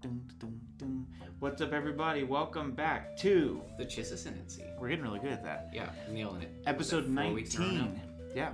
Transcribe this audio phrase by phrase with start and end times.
[0.00, 1.06] dun, dun, dun.
[1.40, 2.22] What's up, everybody?
[2.22, 3.60] Welcome back to.
[3.78, 4.64] The Chiss Ascendancy.
[4.78, 5.70] We're getting really good at that.
[5.72, 6.52] Yeah, nailing it.
[6.66, 8.00] Episode it four weeks in a row 19.
[8.34, 8.52] Yeah.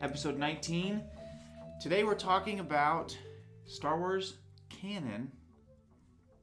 [0.00, 1.02] Episode 19.
[1.80, 3.16] Today we're talking about
[3.66, 5.30] Star Wars canon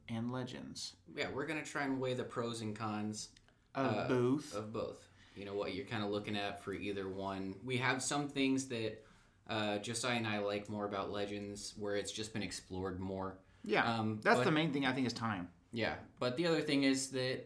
[0.10, 3.30] and legends Yeah, we're gonna try and weigh the pros and cons
[3.76, 4.56] of uh, both.
[4.56, 5.06] Of both.
[5.36, 7.56] You know what you're kind of looking at for either one.
[7.64, 9.04] We have some things that
[9.50, 13.38] uh, Josiah and I like more about Legends, where it's just been explored more.
[13.64, 13.98] Yeah.
[14.00, 15.48] um, That's but- the main thing I think is time.
[15.72, 17.46] Yeah, but the other thing is that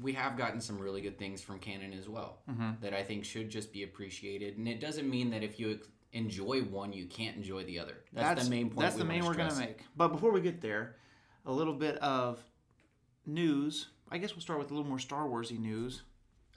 [0.00, 2.70] we have gotten some really good things from canon as well Mm-hmm.
[2.82, 4.58] that I think should just be appreciated.
[4.58, 5.80] And it doesn't mean that if you
[6.12, 7.96] enjoy one, you can't enjoy the other.
[8.12, 8.80] That's, the main point.
[8.80, 9.80] That's the main we're going to make.
[9.96, 10.96] But before we get there,
[11.46, 12.44] a little bit of
[13.26, 13.88] news.
[14.10, 16.02] I guess we'll start with a little more Star Warsy news.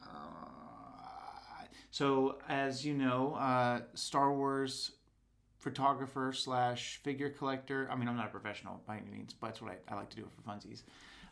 [0.03, 4.91] Uh, so, as you know, uh, Star Wars
[5.67, 7.89] photographer slash figure collector.
[7.91, 10.09] I mean, I'm not a professional by any means, but it's what I, I like
[10.11, 10.83] to do it for funsies.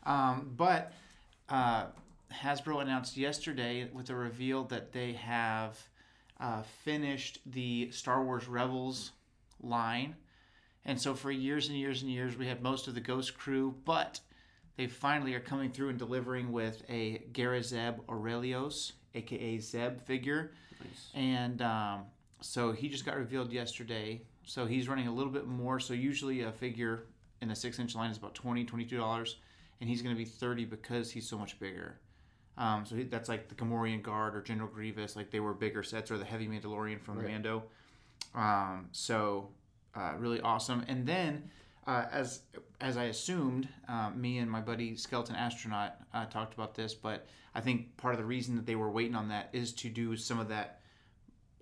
[0.04, 0.92] Um, but
[1.48, 1.86] uh,
[2.30, 5.78] Hasbro announced yesterday with a reveal that they have
[6.38, 9.12] uh, finished the Star Wars Rebels
[9.62, 10.16] line.
[10.84, 13.74] And so for years and years and years, we had most of the Ghost crew,
[13.86, 14.20] but
[14.76, 20.52] they finally are coming through and delivering with a Garazeb Orrelios, aka Zeb figure.
[20.78, 21.08] Nice.
[21.14, 22.02] And um,
[22.40, 24.22] so he just got revealed yesterday.
[24.44, 25.80] So he's running a little bit more.
[25.80, 27.04] So usually a figure
[27.40, 29.34] in a six inch line is about $20, $22.
[29.80, 31.98] And he's going to be 30 because he's so much bigger.
[32.58, 35.16] Um, so he, that's like the Gamorrean Guard or General Grievous.
[35.16, 37.28] Like they were bigger sets, or the Heavy Mandalorian from Right.
[37.30, 37.64] Mando.
[38.34, 39.48] Um, so
[39.94, 40.82] uh, really awesome.
[40.88, 41.50] And then,
[41.86, 42.40] uh, as
[42.80, 47.26] as I assumed, uh, me and my buddy Skeleton Astronaut uh, talked about this, but
[47.54, 50.16] I think part of the reason that they were waiting on that is to do
[50.16, 50.80] some of that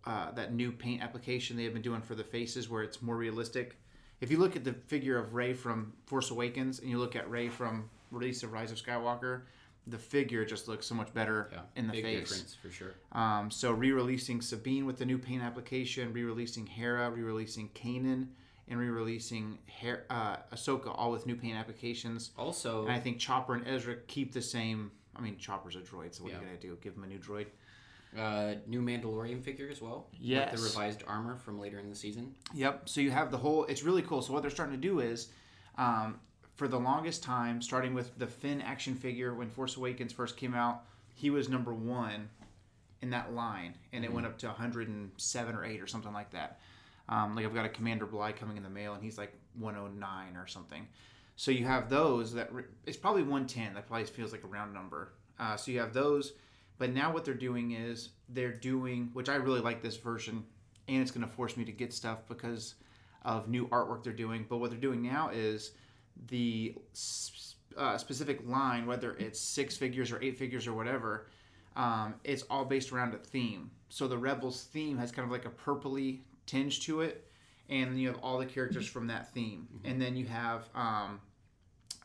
[0.07, 3.17] uh, that new paint application they have been doing for the faces, where it's more
[3.17, 3.77] realistic.
[4.21, 7.29] If you look at the figure of Rey from Force Awakens and you look at
[7.31, 9.43] Rey from Release of Rise of Skywalker,
[9.87, 12.21] the figure just looks so much better Yeah, in the big face.
[12.31, 12.95] difference for sure.
[13.13, 18.29] Um, so re-releasing Sabine with the new paint application, re-releasing Hera, re-releasing Kanan,
[18.69, 22.31] and re-releasing Her- uh, Ahsoka, all with new paint applications.
[22.39, 24.91] Also, And I think Chopper and Ezra keep the same.
[25.17, 26.79] I mean, Chopper's a droid, so what are you gonna do?
[26.81, 27.47] Give him a new droid?
[28.19, 30.09] Uh, new Mandalorian figure as well.
[30.19, 30.53] Yes.
[30.53, 32.35] With the revised armor from later in the season.
[32.55, 32.89] Yep.
[32.89, 33.65] So you have the whole.
[33.65, 34.23] It's really cool.
[34.23, 35.29] So what they're starting to do is,
[35.77, 36.21] um,
[36.55, 40.55] for the longest time, starting with the Finn action figure when Force Awakens first came
[40.55, 42.29] out, he was number one
[43.03, 46.61] in that line, and it went up to 107 or eight or something like that.
[47.09, 50.37] Um, like I've got a Commander Bly coming in the mail, and he's like 109
[50.37, 50.87] or something.
[51.37, 53.75] So you have those that re- it's probably 110.
[53.75, 55.13] That probably feels like a round number.
[55.39, 56.33] Uh, so you have those,
[56.79, 60.45] but now what they're doing is they're doing, which I really like this version,
[60.89, 62.75] and it's going to force me to get stuff because
[63.23, 64.47] of new artwork they're doing.
[64.49, 65.73] But what they're doing now is
[66.29, 66.75] the
[67.77, 71.29] uh, specific line, whether it's six figures or eight figures or whatever,
[71.77, 73.71] um, it's all based around a theme.
[73.89, 77.27] So the Rebels theme has kind of like a purpley tinge to it,
[77.69, 81.21] and you have all the characters from that theme, and then you have um,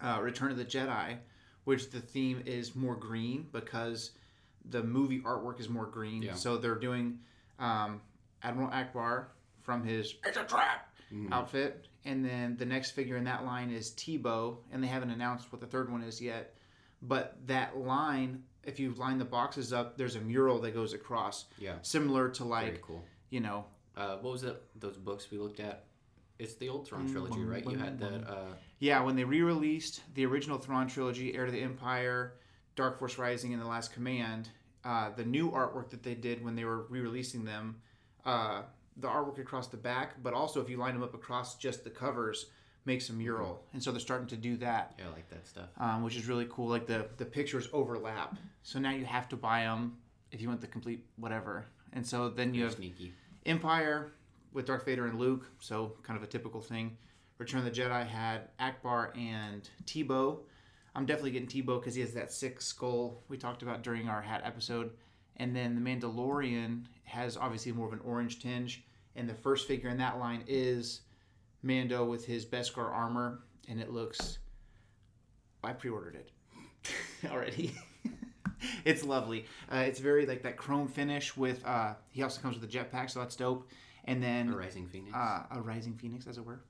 [0.02, 1.18] uh, Return of the Jedi,
[1.66, 4.12] which the theme is more green because
[4.70, 6.22] the movie artwork is more green.
[6.22, 6.34] Yeah.
[6.34, 7.20] So they're doing
[7.60, 8.02] um,
[8.44, 9.26] Admiral Ackbar
[9.62, 10.88] from his "It's a trap"
[11.32, 15.52] outfit, and then the next figure in that line is Teebo, and they haven't announced
[15.52, 16.56] what the third one is yet.
[17.02, 21.46] But that line, if you line the boxes up, there's a mural that goes across.
[21.58, 21.76] Yeah.
[21.82, 23.04] Similar to Very like, cool.
[23.30, 23.66] you know,
[23.96, 24.62] Uh, what was that?
[24.80, 25.86] Those books we looked at.
[26.40, 27.66] It's the old Thrawn trilogy, right?
[27.66, 28.30] You had that.
[28.30, 32.34] Uh, Yeah, when they re-released the original Thrawn trilogy, Heir to the Empire,
[32.76, 34.50] Dark Force Rising, and The Last Command,
[34.84, 37.82] uh, the new artwork that they did when they were re-releasing them,
[38.26, 38.62] uh,
[38.98, 41.90] the artwork across the back, but also if you line them up across just the
[41.90, 42.48] covers,
[42.86, 43.64] makes a mural.
[43.74, 45.70] And so they're starting to do that, yeah, I like that stuff.
[45.78, 46.68] um, which is really cool.
[46.68, 49.98] Like the the pictures overlap, so now you have to buy them
[50.32, 51.66] if you want the complete whatever.
[51.94, 53.14] And so then you have Sneaky.
[53.46, 54.12] Empire
[54.54, 56.98] with Darth Vader and Luke, so kind of a typical thing.
[57.38, 60.40] Return of the Jedi had Ackbar and Teebo.
[60.96, 64.22] I'm definitely getting Teebo because he has that sick skull we talked about during our
[64.22, 64.92] hat episode.
[65.38, 68.84] And then the Mandalorian has obviously more of an orange tinge.
[69.16, 71.02] And the first figure in that line is
[71.64, 74.40] Mando with his Beskar armor, and it looks.
[75.64, 76.32] I pre-ordered it
[77.32, 77.74] already.
[78.86, 79.46] it's lovely.
[79.72, 81.66] Uh, it's very like that chrome finish with.
[81.66, 83.70] Uh, he also comes with a jetpack, so that's dope.
[84.06, 85.16] And then A Rising Phoenix.
[85.16, 86.62] uh, a rising phoenix, as it were.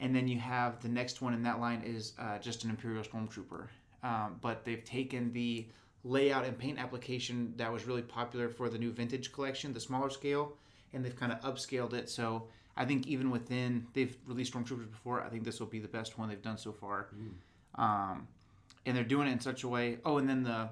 [0.00, 3.04] And then you have the next one in that line is uh, just an Imperial
[3.04, 3.68] Stormtrooper.
[4.02, 5.66] Um, but they've taken the
[6.02, 10.10] layout and paint application that was really popular for the new vintage collection, the smaller
[10.10, 10.56] scale,
[10.92, 12.10] and they've kind of upscaled it.
[12.10, 15.22] So I think even within they've released stormtroopers before.
[15.22, 17.08] I think this will be the best one they've done so far.
[17.76, 18.26] Um,
[18.84, 19.98] and they're doing it in such a way.
[20.04, 20.68] Oh, and then the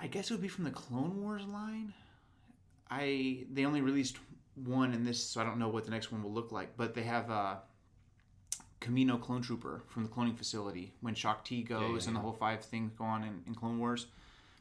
[0.00, 1.94] I guess it would be from the Clone Wars line.
[2.90, 4.18] I they only released
[4.56, 6.76] one in this, so I don't know what the next one will look like.
[6.76, 7.56] But they have uh,
[8.80, 12.32] Camino Clone Trooper from the cloning facility when Shock T goes yeah, and the whole
[12.32, 14.06] five things go on in, in Clone Wars.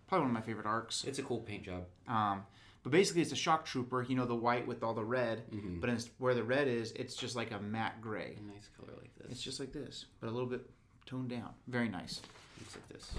[0.07, 1.04] Probably one of my favorite arcs.
[1.06, 1.84] It's a cool paint job.
[2.07, 2.44] Um,
[2.84, 4.01] but basically, it's a shock trooper.
[4.04, 5.44] You know, the white with all the red.
[5.51, 5.80] Mhm.
[5.80, 8.38] But it's, where the red is, it's just like a matte gray.
[8.40, 9.31] A nice color like this.
[9.31, 10.69] It's just like this, but a little bit
[11.06, 11.50] toned down.
[11.68, 12.22] Very nice.
[12.60, 13.12] Looks like this.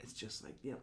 [0.00, 0.74] It's just like yeah,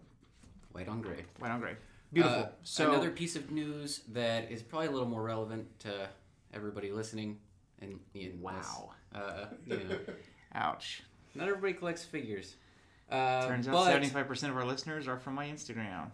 [0.72, 1.24] White on gray.
[1.40, 1.76] white on gray.
[2.16, 2.44] Beautiful.
[2.44, 6.08] Uh, so another piece of news that is probably a little more relevant to
[6.54, 7.40] everybody listening,
[7.82, 9.98] and in wow, this, uh, you know,
[10.54, 11.04] ouch.
[11.36, 12.56] not everybody collects figures.
[13.12, 16.10] Uh, Turns out seventy-five percent of our listeners are from my Instagram.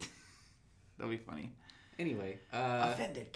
[0.98, 1.52] That'll be funny.
[2.00, 3.28] anyway, uh, Offended.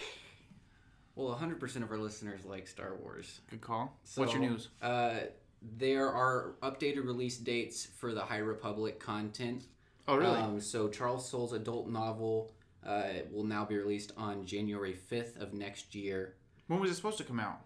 [1.15, 3.41] well, 100% of our listeners like Star Wars.
[3.49, 3.97] Good call.
[4.03, 4.69] So, What's your news?
[4.82, 5.15] Uh,
[5.76, 9.65] there are updated release dates for the High Republic content.
[10.08, 10.38] Oh, really?
[10.38, 12.52] Um, so Charles Soule's adult novel
[12.84, 16.34] uh, will now be released on January 5th of next year.
[16.66, 17.60] when was it supposed to come out?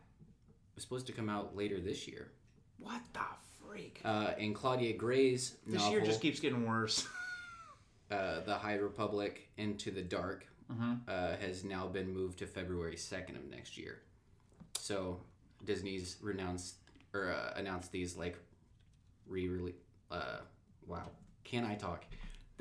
[0.48, 2.32] It was supposed to come out later this year.
[2.78, 3.20] What the
[3.64, 4.00] freak?
[4.04, 7.06] Uh, and Claudia Gray's This novel, year just keeps getting worse.
[8.10, 11.00] uh, The High Republic Into the Dark, Mhm.
[11.06, 14.00] uh, has now been moved to February 2nd of next year.
[14.78, 15.20] So
[15.64, 16.76] Disney's renounced
[17.14, 18.36] or uh, announced these like
[19.28, 19.74] re-release.
[20.10, 20.38] Uh,
[20.86, 21.10] wow,
[21.44, 22.04] can I talk?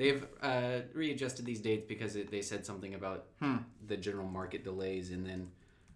[0.02, 3.58] They've uh, readjusted these dates because it, they said something about Hmm.
[3.86, 5.50] the general market delays, and then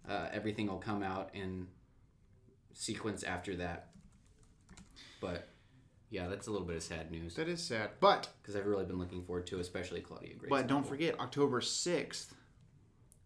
[0.07, 1.67] uh, everything will come out in
[2.73, 3.89] sequence after that.
[5.19, 5.49] But
[6.09, 8.85] yeah, that's a little bit of sad news That is sad, but because I've really
[8.85, 10.49] been looking forward to, especially Claudia Gray's.
[10.49, 12.33] but don't forget October sixth,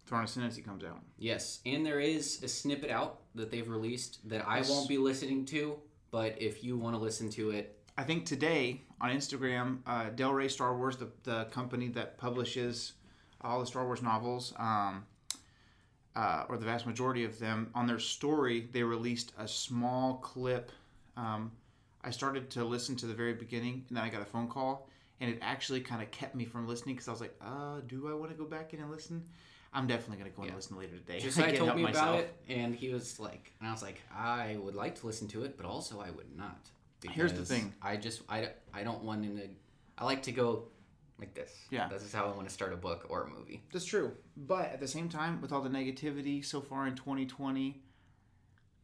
[0.05, 0.99] Thrawn of comes out.
[1.19, 5.45] Yes, and there is a snippet out that they've released that I won't be listening
[5.45, 5.77] to,
[6.09, 10.33] but if you want to listen to it, I think today on Instagram, uh, Del
[10.33, 12.93] Rey Star Wars, the, the company that publishes
[13.41, 15.05] all the Star Wars novels, um,
[16.15, 20.71] uh, or the vast majority of them, on their story, they released a small clip.
[21.15, 21.51] Um,
[22.03, 24.89] I started to listen to the very beginning, and then I got a phone call,
[25.19, 28.09] and it actually kind of kept me from listening because I was like, uh, do
[28.09, 29.23] I want to go back in and listen?
[29.75, 30.47] I'm definitely going to go Yeah.
[30.47, 31.19] and listen later today.
[31.19, 32.07] Josiah can't told me myself.
[32.07, 35.27] about it, and he was like, and I was like, I would like to listen
[35.27, 36.71] to it, but also I would not.
[37.09, 37.73] Here's the thing.
[37.81, 39.49] I just I, I don't want to.
[39.97, 40.65] I like to go
[41.19, 41.51] like this.
[41.69, 41.87] Yeah.
[41.87, 43.61] this is how I want to start a book or a movie.
[43.71, 44.11] That's true.
[44.35, 47.81] But at the same time, with all the negativity so far in 2020,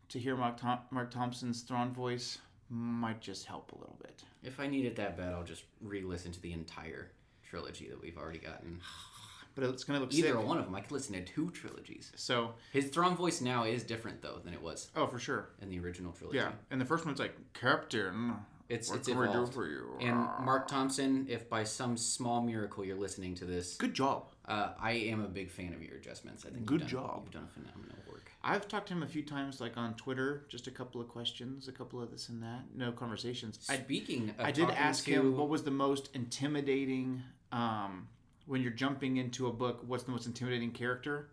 [0.09, 2.37] to hear Marc, Tom- Marc Thompson's Thrawn voice
[2.69, 4.23] might just help a little bit.
[4.43, 7.11] If I need it that bad, I'll just re-listen to the entire
[7.49, 8.81] trilogy that we've already gotten.
[9.57, 10.45] But it's going to look Either sick.
[10.45, 10.75] one of them.
[10.75, 12.11] I could listen to two trilogies.
[12.15, 15.49] So, His Thrawn voice now is different though than it was oh, for sure.
[15.63, 16.37] in the original trilogy.
[16.37, 16.51] Yeah.
[16.69, 18.35] And the first one's like, Captain,
[18.69, 19.97] It's what it's can we do for you?
[19.99, 20.15] And.
[20.45, 24.25] Marc Thompson, if by some small miracle you're listening to this, Good job.
[24.47, 26.45] uh, I am a big fan of your adjustments.
[26.45, 27.21] I think Good you've done, job.
[27.23, 28.31] You've done a phenomenal work.
[28.43, 31.67] I've talked to him a few times, like on Twitter, just a couple of questions,
[31.67, 32.61] a couple of this and that.
[32.75, 33.59] No conversations.
[33.67, 38.07] I, Speaking, of I did ask to, him what was the most intimidating um,
[38.47, 39.83] when you're jumping into a book.
[39.85, 41.29] What's the most intimidating character?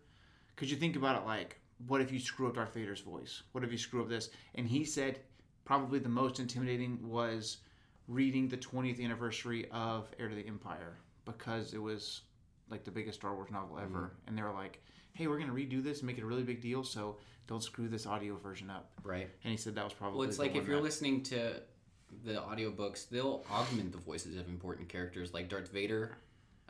[0.55, 1.59] Because you think about it like,
[1.89, 3.43] what if you screw up Darth Vader's voice?
[3.53, 4.31] What if you screw up this?
[4.55, 5.21] And he said
[5.65, 7.59] probably the most intimidating was
[8.07, 12.21] reading the 20th anniversary of Heir to the Empire because it was
[12.69, 14.29] like the biggest Star Wars novel ever, Mm-hmm.
[14.29, 14.83] and they were like,
[15.15, 17.89] "Hey, we're gonna redo this and make it a really big deal, so don't screw
[17.89, 19.29] this audio version up." right.
[19.43, 21.61] And he said that was probably Well, it's like if you're that- listening to
[22.25, 26.17] the audiobooks, they'll augment the voices of important characters like Darth Vader.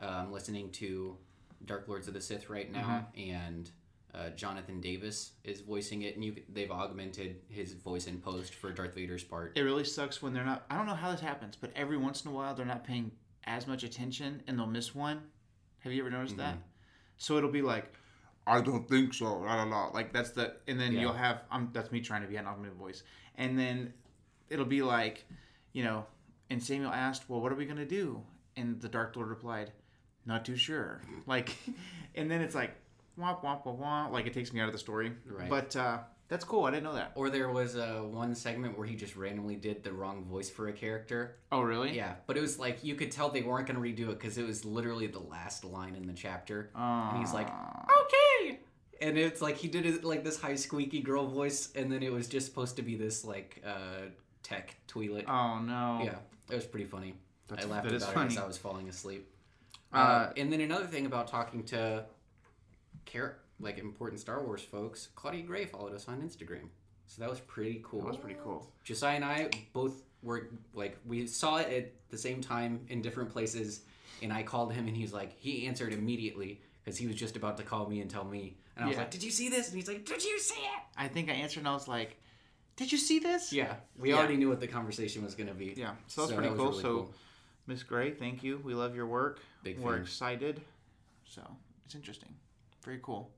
[0.00, 1.16] Uh, I'm listening to
[1.64, 3.30] Dark Lords of the Sith right now, Mm-hmm.
[3.30, 3.70] and
[4.14, 8.70] uh, Jonathan Davis is voicing it, and you they've augmented his voice in post for
[8.70, 9.52] Darth Vader's part.
[9.56, 10.64] It really sucks when they're not.
[10.70, 13.10] I don't know how this happens, but every once in a while they're not paying
[13.44, 15.20] as much attention and they'll miss one.
[15.80, 16.56] Have you ever noticed that?
[17.18, 17.92] So it'll be like,
[18.46, 19.24] I don't think so.
[19.38, 19.86] La la la.
[19.88, 21.00] Like that's the, and then Yeah.
[21.00, 21.42] you'll have.
[21.50, 23.02] I'm, that's me trying to be an augmented voice,
[23.36, 23.92] and then
[24.48, 25.24] it'll be like,
[25.72, 26.06] you know,
[26.50, 28.22] and Samuel asked, "Well, what are we gonna do?"
[28.56, 29.72] And the Dark Lord replied,
[30.26, 31.56] "Not too sure." Like,
[32.14, 32.74] and then it's like,
[33.18, 34.10] womp womp womp womp.
[34.12, 35.12] Like it takes me out of the story.
[35.26, 35.48] Right.
[35.48, 36.64] But uh, that's cool.
[36.64, 37.12] I didn't know that.
[37.14, 40.68] Or there was uh, one segment where he just randomly did the wrong voice for
[40.68, 41.36] a character.
[41.52, 41.96] Oh really?
[41.96, 44.36] Yeah, but it was like you could tell they weren't going to redo it because
[44.38, 46.70] it was literally the last line in the chapter.
[46.74, 48.60] and he's like, "Ah." okay
[49.00, 52.12] and it's like he did it like this high squeaky girl voice and then it
[52.12, 54.02] was just supposed to be this like uh
[54.44, 56.00] tech tweelet Oh no.
[56.04, 56.14] yeah
[56.48, 57.14] it was pretty funny
[57.48, 59.28] That's- i laughed that is about it as i was falling asleep
[59.94, 62.04] Uh, uh, and then another thing about talking to
[63.06, 66.68] char- like important Star Wars folks, Claudia Gray followed us on Instagram.
[67.06, 68.00] So that was pretty cool.
[68.00, 68.66] That was pretty cool.
[68.82, 73.30] Josiah and I both were like we saw it at the same time in different
[73.30, 73.82] places,
[74.22, 77.56] and I called him and he's like he answered immediately because he was just about
[77.58, 79.02] to call me and tell me, and I was Yeah.
[79.02, 81.32] like, "Did you see this?" And he's like, "Did you see it?" I think I
[81.34, 82.16] answered and I was like,
[82.76, 84.16] "Did you see this?" Yeah, we Yeah.
[84.16, 85.74] already knew what the conversation was gonna be.
[85.76, 85.94] Yeah.
[86.08, 86.70] So that's pretty was cool.
[86.70, 87.14] really so,
[87.66, 88.58] Miss Gray, thank you.
[88.64, 89.40] We love your work.
[89.62, 90.02] Big We're fan.
[90.02, 90.60] excited.
[91.24, 91.42] So
[91.86, 92.34] it's interesting.
[92.84, 93.30] Very cool.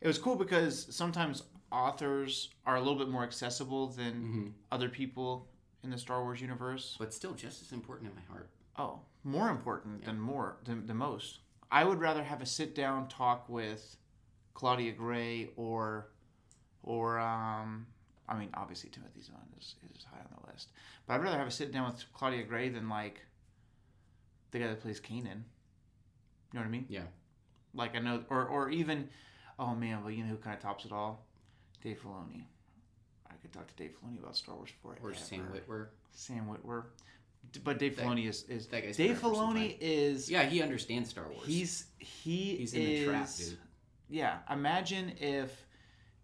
[0.00, 4.52] It was cool because sometimes authors are a little bit more accessible than Mhm.
[4.72, 5.48] other people
[5.82, 6.96] in the Star Wars universe.
[6.98, 8.48] but still just as important in my heart.
[8.76, 11.40] Oh, more important than more than, than most.
[11.70, 13.96] I would rather have a sit down talk with
[14.54, 16.08] Claudia Gray or
[16.82, 17.86] or um
[18.28, 20.70] I mean obviously Timothy Zahn is, is high on the list.
[21.06, 23.20] But I'd rather have a sit down with Claudia Gray than like
[24.50, 25.24] the guy that plays Kanan.
[26.52, 26.86] You know what I mean?
[26.88, 27.02] Yeah.
[27.74, 29.08] Like I know or or even
[29.58, 31.26] oh man, well you know who kinda tops it all?
[31.82, 32.44] Dave Filoni.
[33.30, 35.00] I could talk to Dave Filoni about Star Wars forever.
[35.10, 35.88] Or Sam Witwer.
[36.12, 36.84] Sam Witwer.
[37.62, 41.24] But Dave That- Filoni is, is that guy's Dave Filoni is Yeah, he understands Star
[41.28, 41.46] Wars.
[41.46, 43.58] he's he He's in is the trap, dude.
[44.08, 44.38] yeah.
[44.50, 45.66] Imagine if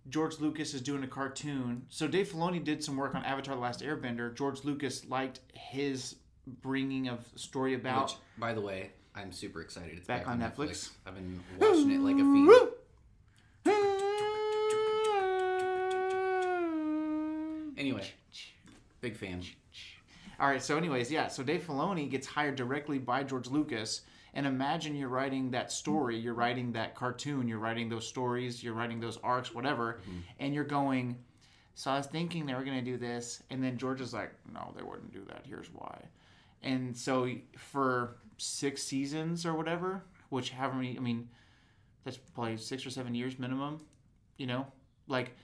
[0.09, 1.87] George Lucas is doing a cartoon.
[1.89, 4.35] So Dave Filoni did some work on Avatar: The Last Airbender.
[4.35, 8.11] George Lucas liked his bringing of story about.
[8.11, 9.97] Which, by the way, I'm super excited.
[9.97, 10.55] It's Back back, on on Netflix.
[10.57, 10.91] Netflix.
[11.07, 12.71] I've been watching it like a fiend.
[17.77, 18.07] Anyway,
[19.01, 19.43] big fan.
[20.41, 20.63] All right.
[20.63, 21.29] So, anyways, yeah.
[21.29, 24.03] So Dave Filoni gets hired directly by George Lucas,
[24.35, 28.75] and imagine you're writing that story, you're writing that cartoon, you're writing those stories, you're
[28.75, 30.19] writing those arcs, whatever, mm-hmm.
[30.41, 31.17] and you're going.
[31.75, 34.73] So I was thinking they were gonna do this, and then George is like, "No,
[34.77, 35.45] they wouldn't do that.
[35.47, 36.01] Here's why."
[36.65, 41.29] And so for six seasons or whatever, which however many, I mean,
[42.05, 43.81] that's probably six or seven years minimum.
[44.39, 44.67] You know,
[45.07, 45.37] like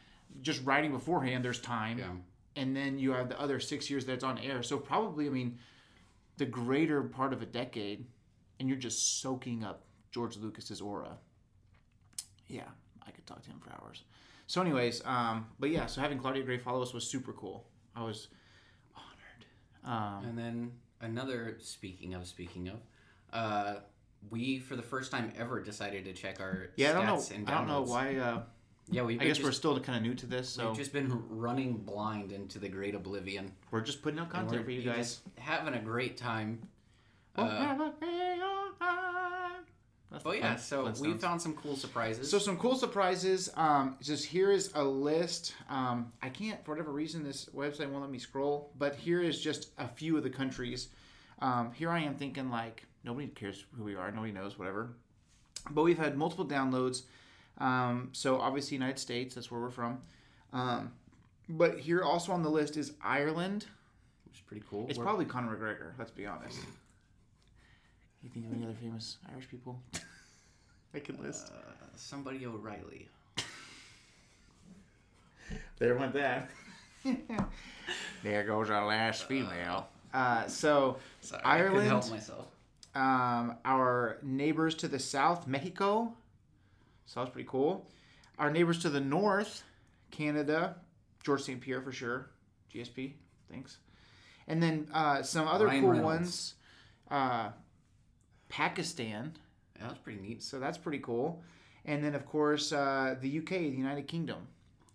[0.43, 2.11] just writing beforehand, there's time Yeah.
[2.57, 4.63] and then you have the other six years that's on air.
[4.65, 5.59] So probably, I mean,
[6.39, 8.07] the greater part of a decade,
[8.59, 11.19] and you're just soaking up George Lucas's aura.
[12.49, 12.69] Yeah,
[13.07, 14.03] I could talk to him for hours.
[14.47, 17.67] So, anyways, um, but yeah, so having Claudia Gray follow us was super cool.
[17.95, 18.29] I was
[18.97, 19.45] honored.
[19.85, 22.81] Um, And then another speaking of speaking of,
[23.33, 23.75] uh,
[24.31, 27.17] we for the first time ever decided to check our yeah, I don't know.
[27.17, 28.17] stats and I don't know why.
[28.17, 28.43] Uh,
[28.91, 30.93] Yeah, we've I guess just, we're still kind of new to this, so we've just
[30.93, 33.53] been running blind into the great oblivion.
[33.71, 35.45] we're just putting out content for you just guys.
[35.45, 36.59] having a great time.
[37.37, 37.91] Oh, Uh,
[40.11, 42.29] That's but yeah, so we found some cool surprises.
[42.31, 43.49] So some cool surprises.
[43.57, 45.55] Um, just here is a list.
[45.69, 49.41] Um, I can't for whatever reason this website won't let me scroll, but here is
[49.41, 50.89] just a few of the countries.
[51.41, 54.91] Um, here I am thinking like nobody cares who we are, nobody knows whatever.
[55.71, 57.03] But we've had multiple downloads.
[57.59, 60.01] Um, so obviously United States, that's where we're from.
[60.53, 60.93] Um,
[61.49, 63.67] but here also on the list is Ireland.
[64.27, 64.87] which is pretty cool.
[64.89, 65.93] It's We're- probably Conor McGregor.
[65.99, 66.59] Let's be honest.
[68.23, 69.81] You think of any other famous Irish people?
[70.95, 71.51] I can list.
[71.55, 73.09] uh, somebody O'Reilly.
[75.79, 76.49] There went that.
[78.23, 79.89] there goes our last female.
[80.13, 81.89] Uh, so, Sorry, I couldn't Ireland.
[81.89, 82.47] help myself.
[82.95, 86.13] um, our neighbors to the south, Mexico.
[87.07, 87.87] So that's pretty cool.
[88.39, 89.63] Our neighbors to the north,
[90.11, 90.77] Canada,
[91.25, 91.61] George St.
[91.61, 92.31] Pierre for sure.
[92.75, 93.13] GSP,
[93.51, 93.79] thanks.
[94.47, 96.05] And then uh, some other Ryan cool Reynolds.
[96.15, 96.55] ones.
[97.11, 97.49] Uh,
[98.51, 99.33] Pakistan.
[99.81, 100.43] That was pretty neat.
[100.43, 101.43] So that's pretty cool.
[101.87, 104.47] And then, of course, uh, the UK, the United Kingdom.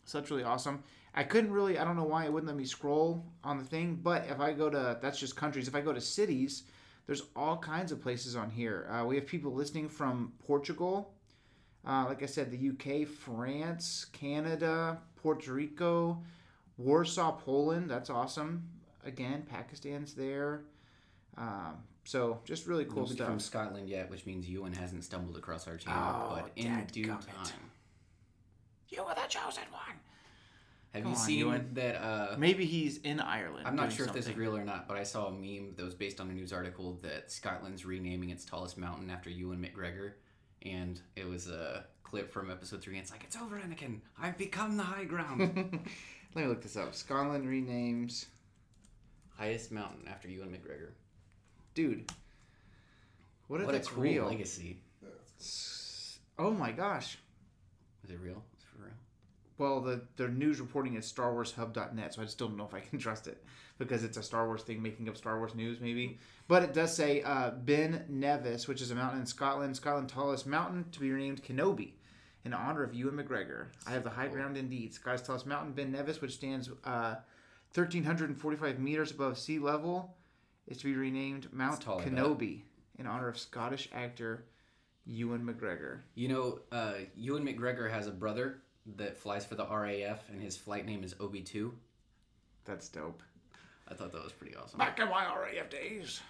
[0.06, 0.84] So that's really awesome.
[1.16, 4.00] I couldn't really, I don't know why it wouldn't let me scroll on the thing,
[4.04, 5.68] but if I go to, that's just countries.
[5.68, 6.64] If I go to cities,
[7.08, 8.88] there's all kinds of places on here.
[8.92, 11.14] Uh, we have people listening from Portugal,
[11.88, 16.22] uh, like I said, the UK, France, Canada, Puerto Rico,
[16.78, 17.90] Warsaw, Poland.
[17.90, 18.68] That's awesome.
[19.06, 20.62] Again, Pakistan's there.
[21.38, 23.28] Um, so just really cool Nobody stuff.
[23.28, 27.06] from Scotland yet, which means Ewan hasn't stumbled across our channel, Oh, but in due
[27.08, 27.26] dadgummit.
[27.28, 27.72] time.
[28.90, 29.82] You are the chosen one.
[30.94, 31.70] Have Come you on, seen Ewan.
[31.74, 31.96] that?
[32.02, 33.68] Uh, Maybe he's in Ireland.
[33.68, 35.74] I'm not doing sure if this is real or not, but I saw a meme
[35.76, 39.60] that was based on a news article that Scotland's renaming its tallest mountain after Ewan
[39.60, 40.14] McGregor,
[40.62, 42.94] and it was a clip from episode three.
[42.94, 44.00] And it's like, "It's over, Anakin.
[44.18, 45.40] I've become the high ground,
[46.36, 46.96] Let me look this up.
[46.96, 48.26] Scotland renames.
[49.38, 50.92] highest mountain after Ewan McGregor."
[51.76, 52.12] Dude.
[53.48, 54.26] What if What that's cool real?
[54.26, 54.80] legacy!
[56.40, 57.18] Oh my gosh.
[58.04, 58.44] Is it real?
[58.58, 58.94] Is it for real?
[59.58, 62.98] Well, the, the news reporting is StarWarsHub.net, so I just don't know if I can
[63.06, 63.44] trust it
[63.78, 66.18] because it's a Star Wars thing making up Star Wars news, maybe.
[66.48, 70.48] But it does say uh, Ben Nevis, which is a mountain in Scotland, Scotland's tallest
[70.48, 71.92] mountain to be renamed Kenobi.
[72.46, 73.68] in honor of Ewan McGregor.
[73.86, 74.94] I have the high ground indeed.
[74.94, 77.16] Sky's tallest mountain, Ben Nevis, which stands uh,
[77.74, 80.16] 1,345 meters above sea level,
[80.68, 82.14] is to be renamed Mount tall, I bet.
[82.14, 82.62] Kenobi
[82.98, 84.46] in honor of Scottish actor
[85.06, 86.00] Ewan McGregor.
[86.16, 88.58] You know, uh, Ewan McGregor has a brother
[88.98, 91.74] that flies for the RAF, and his flight name is Obi Two.
[92.66, 93.22] That's dope.
[93.88, 94.80] I thought that was pretty awesome.
[94.80, 96.22] Back in my RAF days.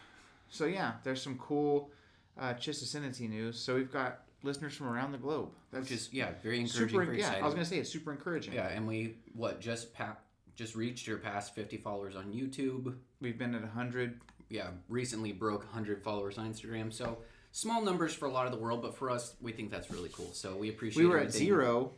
[0.49, 1.89] So yeah, there's some cool
[2.37, 3.57] uh, Chiss Ascendancy news.
[3.57, 5.49] So we've got listeners from around the globe.
[5.71, 6.89] That's Which is yeah, very encouraging.
[6.89, 7.05] super.
[7.05, 7.43] very Yeah, exciting.
[7.43, 8.53] I was gonna say it's super encouraging.
[8.53, 10.17] Yeah, and we what just pa-
[10.55, 12.95] just reached or passed 50 followers on YouTube.
[13.25, 14.21] We've been at 100.
[14.49, 16.93] Yeah, recently broke 100 followers on Instagram.
[16.93, 17.17] So
[17.51, 20.11] small numbers for a lot of the world, but for us, we think that's really
[20.13, 20.31] cool.
[20.33, 21.01] So we appreciate.
[21.01, 21.07] It.
[21.07, 21.93] We were at zero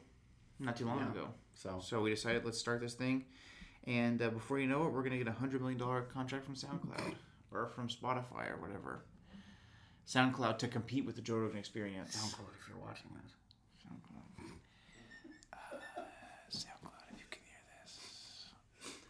[0.58, 1.12] not too long Yeah.
[1.12, 1.28] ago.
[1.54, 3.26] So So we decided let's start this thing,
[3.86, 6.56] and uh, before you know it, we're gonna get a hundred million dollar contract from
[6.56, 7.16] SoundCloud
[7.52, 9.02] or from Spotify or whatever.
[10.08, 12.16] SoundCloud to compete with the Joe Rogan Experience.
[12.16, 13.34] SoundCloud, if you're watching this.
[13.84, 14.46] SoundCloud.
[15.52, 16.02] Uh,
[16.50, 18.00] SoundCloud, if you can hear this,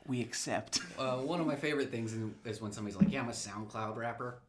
[0.07, 0.79] we accept.
[0.97, 4.39] Uh, one of my favorite things is- when somebody's like, "Yeah, I'm a SoundCloud rapper."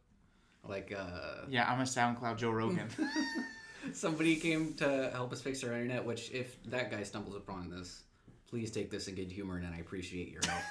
[0.66, 2.88] Like uh, Yeah, I'm a SoundCloud Joe Rogan.
[3.92, 6.04] somebody came to help us fix our internet.
[6.04, 8.02] Which, if that guy stumbles upon this,
[8.48, 10.62] please take this in good humor, and I appreciate your help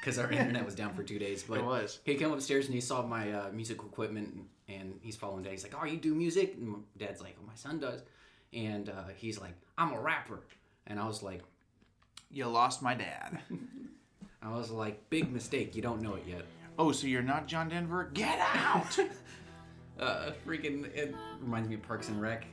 [0.00, 1.42] because our internet was down for two days.
[1.42, 1.98] But It was.
[2.04, 5.50] He came upstairs and he saw my uh, musical equipment, and, he's following dad.
[5.50, 8.02] He's like, "Oh, you do music?" And dad's like, "Oh, my son does,"
[8.52, 10.40] and uh, he's like, "I'm a rapper,"
[10.86, 11.42] and I was like,
[12.30, 13.38] you lost my dad.
[14.44, 15.74] "I was like, big mistake.
[15.74, 16.44] You don't know it yet."
[16.78, 18.10] Oh, so you're not John Denver?
[18.14, 18.98] Get out!
[19.96, 22.46] Uh, freaking, it reminds me of Parks and Rec.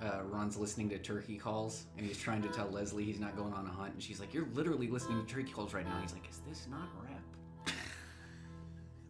[0.00, 3.52] Uh, Ron's listening to turkey calls, and he's trying to tell Leslie he's not going
[3.52, 6.12] on a hunt, and she's like, "You're literally listening to turkey calls right now." He's
[6.12, 7.74] like, "Is this not rap?"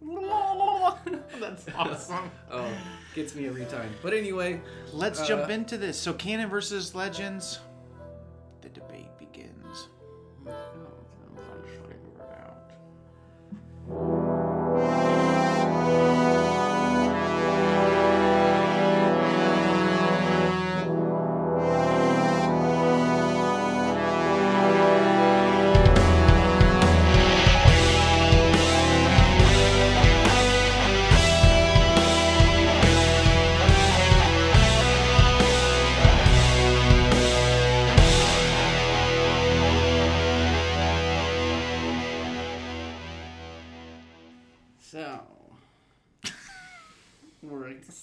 [1.40, 2.30] That's awesome.
[2.50, 2.70] Oh,
[3.14, 3.90] gets me every time.
[4.02, 4.60] But anyway,
[4.92, 5.98] Let's Uh, jump into this.
[5.98, 7.60] So, canon versus legends.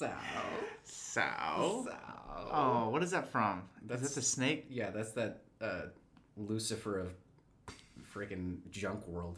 [0.01, 0.11] So
[0.83, 1.85] So.
[1.85, 1.97] so.
[2.51, 3.63] Oh, what is that from?
[3.83, 4.65] That's- is that the snake?
[4.69, 5.81] Yeah, that's that uh,
[6.37, 7.13] Lucifer of
[8.13, 9.37] freaking junk world.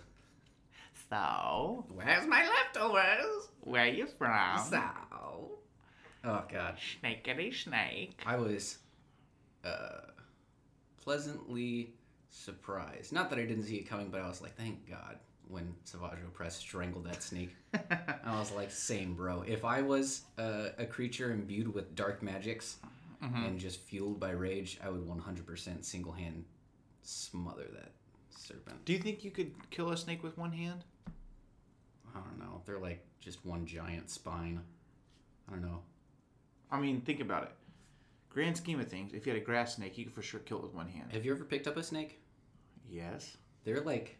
[1.09, 1.85] So.
[1.93, 3.49] Where's my leftovers?
[3.61, 4.57] Where you from?
[4.69, 4.81] So.
[6.23, 6.77] Oh god.
[7.03, 8.21] Snakeity snake.
[8.25, 8.77] I was
[9.65, 10.07] uh,
[11.03, 11.93] pleasantly
[12.29, 13.11] surprised.
[13.11, 16.19] Not that I didn't see it coming, but I was like, thank God when Savage
[16.19, 17.55] Opress strangled that snake.
[17.73, 19.43] I was like, same, bro.
[19.45, 22.77] If I was uh, a creature imbued with dark magics
[23.21, 26.43] and just fueled by rage, I would 100% single hand
[27.03, 27.91] smother that
[28.29, 28.83] serpent.
[28.85, 30.83] Do you think you could kill a snake with one hand?
[32.15, 32.61] I don't know.
[32.65, 34.61] They're like just one giant spine.
[35.47, 35.81] I don't know.
[36.71, 37.51] I mean, think about it.
[38.29, 40.57] Grand scheme of things, if you had a grass snake, you could for sure kill
[40.57, 41.11] it with one hand.
[41.11, 42.19] Have you ever picked up a snake?
[42.89, 43.37] Yes.
[43.63, 44.17] They're like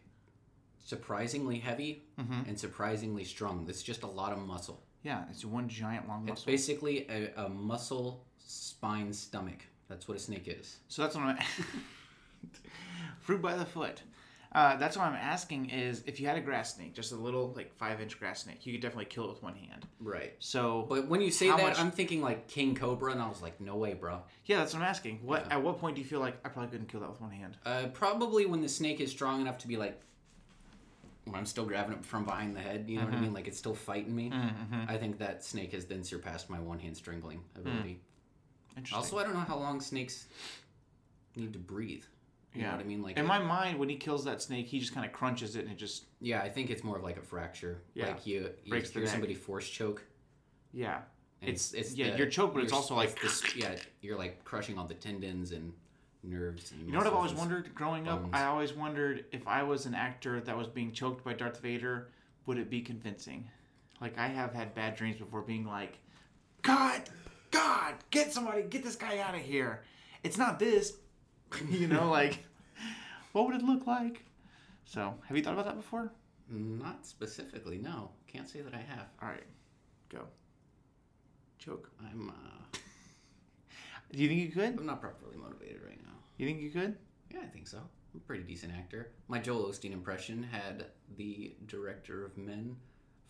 [0.84, 2.46] surprisingly heavy Mhm.
[2.48, 3.66] and surprisingly strong.
[3.68, 4.82] It's just a lot of muscle.
[5.02, 6.32] Yeah, it's one giant long muscle.
[6.34, 9.66] It's basically a, a muscle spine stomach.
[9.88, 10.78] That's what a snake is.
[10.88, 11.38] So that's what I'm.
[13.20, 14.02] Fruit by the foot.
[14.52, 17.52] Uh, that's what I'm asking is if you had a grass snake, just a little
[17.56, 19.84] like five inch grass snake, you could definitely kill it with one hand.
[19.98, 20.34] Right.
[20.38, 23.42] So, But when you say that, much- I'm thinking like King Cobra, and I was
[23.42, 24.22] like, no way, bro.
[24.44, 25.20] yeah, that's what I'm asking.
[25.24, 27.32] What at what point do you feel like I probably couldn't kill that with one
[27.32, 27.56] hand?
[27.66, 30.00] Uh, probably when the snake is strong enough to be like,
[31.24, 33.24] when I'm still grabbing it from behind the head, you know what I mm-hmm.
[33.24, 33.34] mean?
[33.34, 34.30] Like it's still fighting me.
[34.30, 34.82] Mm-hmm.
[34.88, 38.00] I think that snake has then surpassed my one hand strangling ability.
[38.72, 38.78] Hmm.
[38.78, 38.96] Interesting.
[38.96, 40.26] Also, I don't know how long snakes
[41.36, 42.04] need to breathe.
[42.54, 43.02] You know what I mean?
[43.02, 45.62] Like, In my mind, when he kills that snake, he just kind of crunches it
[45.62, 47.82] and it just yeah, I think it's more of like a fracture.
[47.94, 48.06] Yeah.
[48.08, 50.04] Like you, you Breaks hear somebody force choke.
[50.72, 51.00] yeah.
[51.42, 54.78] It's- it's yeah, the- you're choked, but it's also like- this, yeah, you're like crushing
[54.78, 55.74] all the tendons and
[56.24, 56.72] nerves.
[56.72, 58.24] And You know what I've always wondered growing up?
[58.32, 62.08] I always wondered if I was an actor that was being choked by Darth Vader,
[62.46, 63.48] would it be convincing?
[64.00, 65.98] Like I have had bad dreams before being like,
[66.62, 67.02] God,
[67.50, 69.82] God, get somebody, get this guy out of here.
[70.22, 70.94] It's not this.
[71.70, 72.44] you know, like
[73.32, 74.24] what would it look like?
[74.84, 76.12] So, have you thought about that before?
[76.50, 78.10] Not specifically, no.
[78.26, 79.06] Can't say that I have.
[79.22, 79.46] All right,
[80.10, 80.24] go.
[81.58, 81.90] Choke.
[82.00, 82.30] I'm.
[82.30, 82.32] uh
[84.12, 84.78] Do you think you could?
[84.78, 86.13] I'm not properly motivated right now.
[86.36, 86.96] You think you could?
[87.32, 87.78] Yeah, I think so.
[87.78, 89.10] I'm a pretty decent actor.
[89.28, 92.76] My Joel Osteen impression had the director of Men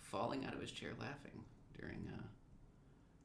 [0.00, 1.42] falling out of his chair laughing
[1.78, 2.22] during uh,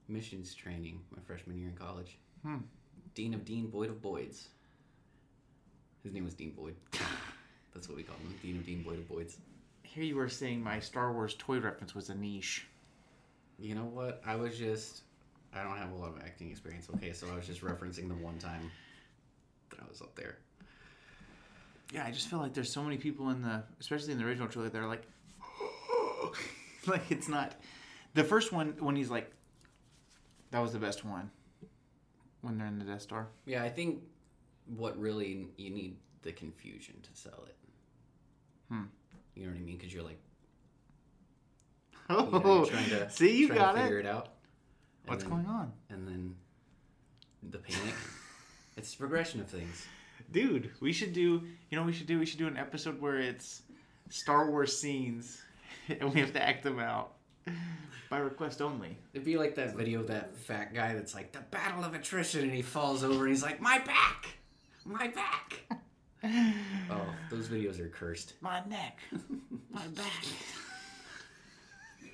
[0.08, 2.18] missions training my freshman year in college.
[2.44, 2.58] Hmm.
[3.16, 4.48] Dean of Dean Boyd of Boyds.
[6.04, 6.76] His name was Dean Boyd.
[7.74, 9.38] That's what we call him, Dean of Dean Boyd of Boyds.
[9.84, 12.68] Here you were saying my Star Wars toy reference was a niche.
[13.58, 14.22] You know what?
[14.26, 15.02] I was just.
[15.54, 17.12] I don't have a lot of acting experience, okay?
[17.12, 18.72] So I was just referencing the one time
[19.72, 20.38] that I was up there.
[21.92, 24.48] Yeah, I just feel like there's so many people in the, especially in the original
[24.48, 25.04] trilogy, they're like,
[26.88, 27.56] like it's not.
[28.14, 29.32] The first one when he's like,
[30.52, 31.30] that was the best one.
[32.42, 33.28] When they're in the Death Star.
[33.46, 34.02] Yeah, I think
[34.78, 37.56] what really you need the confusion to sell it.
[38.70, 38.84] Hmm.
[39.36, 39.78] You know what I mean?
[39.78, 40.20] Because you're like
[42.10, 43.84] Oh, you know, trying to see, you trying got to it.
[43.84, 44.30] figure it out.
[45.04, 46.36] And What's then, going on, And then
[47.50, 47.94] the panic.
[48.78, 49.86] it's progression of things.
[50.32, 50.72] dude?
[50.80, 51.22] We should do.
[51.70, 52.20] You know, what we should do.
[52.20, 53.62] We should do an episode where it's
[54.10, 55.42] Star Wars scenes,
[55.90, 57.14] and we have to act them out
[58.10, 58.98] by request only.
[59.14, 62.42] It'd be like that video of that fat guy that's like the battle of attrition,
[62.44, 64.28] and he falls over and he's like, "My back,
[64.86, 65.60] my back."
[66.92, 68.34] oh, those videos are cursed.
[68.42, 69.00] My neck,
[69.72, 70.24] my back.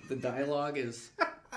[0.08, 1.10] The dialogue is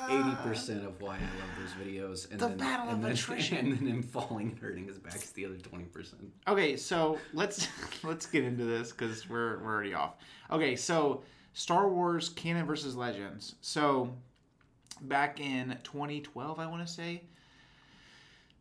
[0.09, 3.03] eighty percent of oh, why I love those videos, and The then battle and of
[3.03, 3.59] then, attrition.
[3.59, 6.31] and then him falling and hurting his back is the other twenty percent.
[6.47, 7.69] Okay, so let's
[8.05, 10.15] let's get into this because we're we're already off.
[10.51, 11.23] Okay, so
[11.55, 13.55] Star Wars canon versus legends.
[13.61, 14.13] So
[15.03, 17.23] back in 2012, I want to say,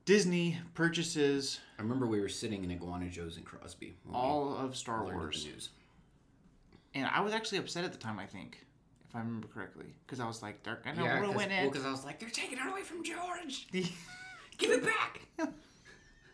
[0.06, 3.96] Disney purchases I remember we were sitting in Iguana Joe's and Crosby.
[4.14, 5.70] all of Star Wars, news.
[6.96, 8.18] and I was actually upset at the time.
[8.20, 8.66] I think,
[9.18, 11.88] I remember correctly, because I was like, they're gonna Yeah, ruin because it.
[11.88, 13.68] I was like, they're taking it away from George.
[14.58, 15.22] Give it back.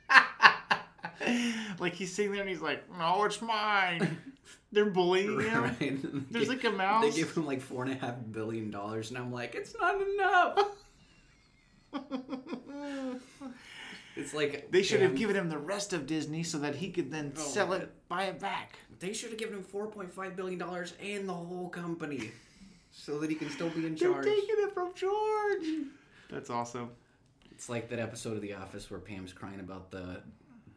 [1.79, 4.17] like he's sitting there and he's like, no, it's mine.
[4.73, 5.63] They're bullying him.
[5.63, 6.31] right?
[6.31, 7.03] There's like a mouse.
[7.03, 10.01] They give him like four and a half billion dollars, and I'm like, it's not
[10.01, 10.67] enough.
[14.15, 17.11] It's like They should have given him the rest of Disney so that he could
[17.11, 18.77] then Oh, sell it, buy it back.
[18.99, 22.31] They should have given him four point five billion dollars and the whole company,
[22.93, 24.23] so that he can still be in charge.
[24.23, 25.87] They're taking it from George.
[26.29, 26.91] That's awesome.
[27.51, 30.21] It's like that episode of The Office where Pam's crying about the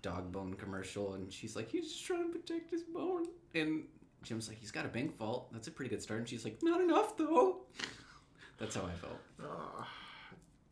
[0.03, 3.85] dog bone commercial, and she's like, "He's just trying to protect his bone," and
[4.23, 5.53] Jim's like, "He's got a bank vault.
[5.53, 7.61] That's a pretty good start." And she's like, "Not enough though."
[8.59, 9.21] That's how I felt.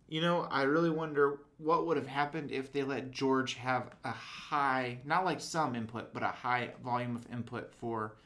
[0.08, 4.10] You know, I really wonder what would have happened if they let George have a
[4.10, 8.16] high, not like some input, but a high volume of input for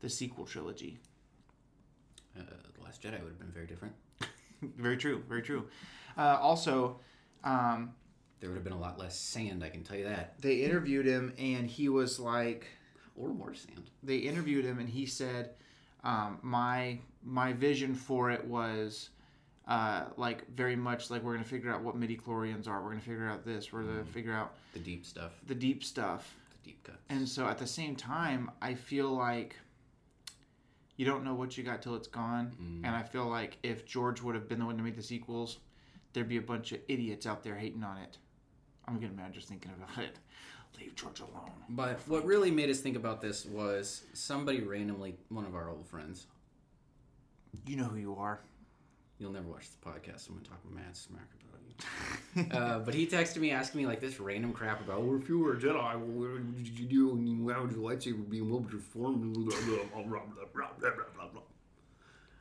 [0.00, 0.98] the sequel trilogy.
[2.38, 2.42] Uh,
[2.76, 3.94] the Last Jedi would have been very different.
[4.76, 5.66] very true, very true.
[6.16, 7.00] Uh, also,
[7.44, 7.94] um,
[8.40, 9.62] There would have been a lot less sand.
[9.64, 12.66] I can tell you that, they interviewed him and he was like,
[13.16, 13.90] or more sand.
[14.02, 15.50] they interviewed him and he said
[16.04, 19.10] um, my my vision for it was
[19.66, 23.00] uh, like very much like we're gonna figure out what midi chlorians are we're gonna
[23.00, 26.84] figure out this we're gonna figure out The deep stuff, the deep stuff the deep
[26.84, 26.98] cuts.
[27.08, 29.56] and so at the same time i feel like
[30.98, 32.52] you don't know what you got till it's gone.
[32.60, 32.86] Mm.
[32.86, 35.58] and i feel like if george would have been the one to make the sequels
[36.12, 38.18] there'd be a bunch of idiots out there hating on it.
[38.86, 40.18] I'm getting mad just thinking about it.
[40.80, 41.50] Leave george alone.
[41.68, 45.86] But what really made us think about this was somebody randomly, one of our old
[45.86, 46.26] friends.
[47.66, 48.40] you know who you are
[49.18, 50.20] You'll never watch the podcast.
[50.20, 52.52] so I'm gonna talk mad smack about you.
[52.56, 55.38] uh, but he texted me asking me like this random crap about, well, if you
[55.40, 57.10] were a Jedi, what did you do?
[57.12, 58.38] And how would your lightsaber be?
[58.38, 59.34] And what would your form?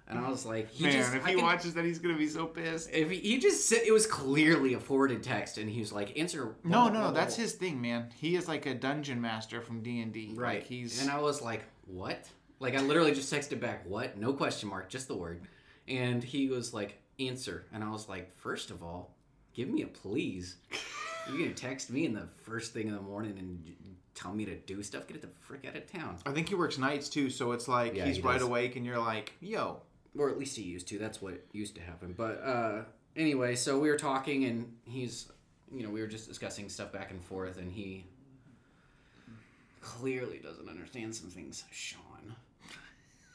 [0.09, 2.17] And I was like, he man just, if I he can- watches that he's gonna
[2.17, 5.69] be so pissed if he, he just said it was clearly a forwarded text, and
[5.69, 6.55] he was like, answer.
[6.63, 10.31] no no no that's his thing man he is like a dungeon master from d&d
[10.35, 10.59] Right.
[10.59, 12.25] like he's And I was like, what?
[12.59, 14.17] Like, I literally just texted back, what?
[14.17, 15.41] No question mark, just the word.
[15.87, 17.65] And he was like, answer.
[17.73, 19.15] And I was like, first of all,
[19.53, 20.57] give me a please.
[21.27, 23.73] You're going to text me in the first thing in the morning and
[24.15, 25.07] tell me to do stuff?
[25.07, 26.17] Get the frick out of town.
[26.25, 28.43] I think he works nights too, so it's like Yeah, he's he wide does.
[28.47, 29.81] awake, and you're like, "Yo,
[30.17, 30.97] Or at least he used to.
[30.97, 32.13] That's what used to happen.
[32.17, 32.81] But uh,
[33.15, 35.31] anyway, so we were talking, and he's,
[35.71, 38.05] you know, we were just discussing stuff back and forth, and he
[39.81, 42.01] clearly doesn't understand some things, Sean.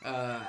[0.05, 0.41] Uh,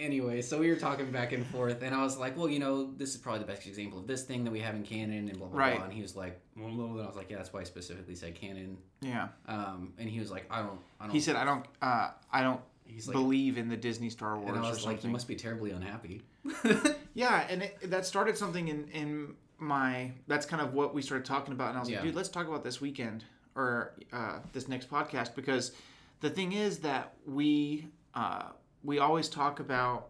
[0.00, 2.92] anyway, so we were talking back and forth, and I was like, well, you know,
[2.96, 5.38] this is probably the best example of this thing that we have in canon, and
[5.38, 5.76] blah, blah, Right.
[5.76, 5.84] blah.
[5.84, 6.68] And he was like, well.
[6.68, 8.78] And I was like, yeah, that's why I specifically said canon.
[9.00, 11.12] yeah." Um, and he was like, I don't, I don't.
[11.14, 14.56] He said, "I don't, uh, I don't He's like, believe in the Disney Star Wars
[14.56, 16.22] and I was like, you must be terribly unhappy.
[17.14, 21.24] Yeah, and it, that started something in in my that's kind of what we started
[21.24, 21.96] talking about, and I was Yeah.
[21.96, 23.24] like, dude, let's talk about this weekend
[23.56, 25.72] or uh, this next podcast because
[26.20, 28.50] the thing is that we uh,
[28.82, 30.08] we always talk about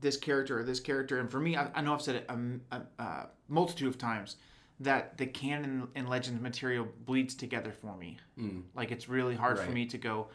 [0.00, 2.76] this character or this character, and for me, I, I know I've said it a,
[2.76, 4.36] a, a multitude of times
[4.80, 8.18] that the canon and legends material bleeds together for me.
[8.38, 8.62] Mm.
[8.74, 10.28] Like it's really hard for me to go.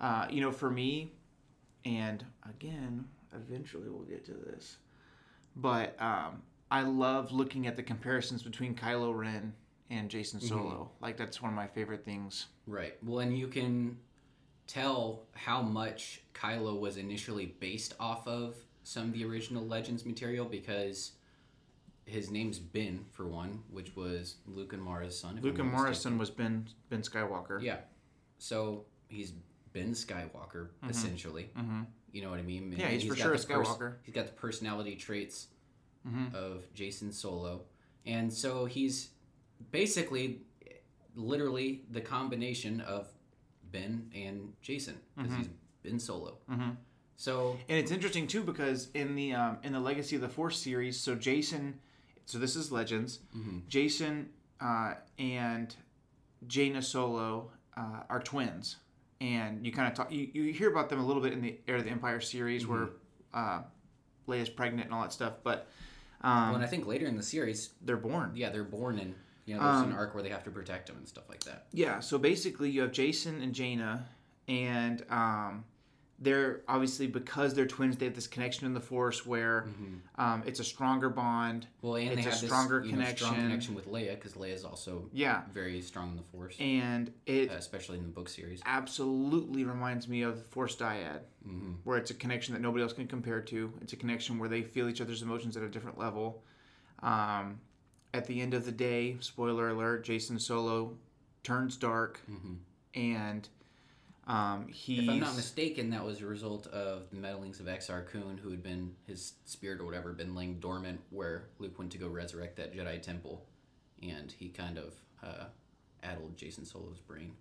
[0.00, 1.12] Uh, you know, for me,
[1.84, 4.78] and again, eventually we'll get to this,
[5.56, 9.54] but um, I love looking at the comparisons between Kylo Ren
[9.90, 10.90] and Jacen Solo.
[11.00, 12.46] Like that's one of my favorite things.
[12.66, 12.94] Right.
[13.02, 13.96] Well, and you can
[14.66, 20.44] tell how much Kylo was initially based off of some of the original Legends material
[20.46, 21.12] because
[22.06, 25.38] his name's Ben for one, which was Luke and Mara's son.
[25.42, 27.62] Luke and Mara's son was Ben Ben Skywalker.
[27.62, 27.78] Yeah.
[28.38, 29.32] So he's
[29.72, 31.50] Ben Skywalker essentially.
[31.58, 31.82] Mm-hmm.
[32.12, 32.64] You know what I mean?
[32.72, 33.94] And Yeah, he's for sure a the pers- Skywalker.
[34.02, 35.48] he's got the personality traits
[36.06, 36.34] Mhm.
[36.34, 37.62] of Jacen Solo,
[38.04, 39.08] and so he's
[39.70, 40.42] basically,
[41.16, 43.08] literally, the combination of
[43.74, 45.38] Ben and Jacen because Mm-hmm.
[45.38, 45.48] he's
[45.82, 46.38] Ben Solo.
[46.50, 46.76] Mhm.
[47.16, 50.58] So And it's interesting too because in the um, in the Legacy of the Force
[50.58, 51.74] series, so Jacen,
[52.26, 53.18] so this is Legends.
[53.36, 53.62] Mhm.
[53.68, 54.26] Jacen
[54.60, 55.74] uh, and
[56.46, 58.76] Jaina Solo uh, are twins,
[59.20, 60.10] and you kind of talk.
[60.12, 62.66] You, you hear about them a little bit in the Heir of the Empire series
[62.66, 62.88] where
[63.34, 63.62] uh,
[64.28, 65.68] Leia's pregnant and all that stuff, but
[66.22, 68.32] um, well, and I think later in the series, they're born.
[68.34, 69.14] yeah, they're born and
[69.46, 71.42] you know there's Um, an arc where they have to protect him and stuff like
[71.44, 71.66] that.
[71.72, 74.06] Yeah, so basically you have Jacen and Jaina,
[74.48, 75.64] and um,
[76.20, 79.66] they're obviously because they're twins, they have this connection in the Force where
[80.16, 81.66] um, it's a stronger bond.
[81.82, 83.48] Well, and It's they a have this stronger you know, strong connection.
[83.48, 87.50] connection with Leia because Leia is also Yeah, very strong in the Force, and it
[87.50, 88.60] uh, especially in the book series.
[88.64, 92.92] absolutely reminds me of the Force Dyad, hmm where it's a connection that nobody else
[92.94, 93.72] can compare to.
[93.82, 96.42] It's a connection where they feel each other's emotions at a different level.
[97.02, 97.60] Um,
[98.14, 100.96] at the end of the day, spoiler alert: Jacen Solo
[101.42, 102.54] turns dark, hmm
[102.94, 103.48] and
[104.26, 108.06] um, he's If I'm not mistaken, that was a result of the meddlings of Exar
[108.10, 111.98] Kun, who had been his spirit or whatever been laying dormant, where Luke went to
[111.98, 113.44] go resurrect that Jedi temple,
[114.02, 115.44] and he kind of uh,
[116.02, 117.32] addled Jacen Solo's brain.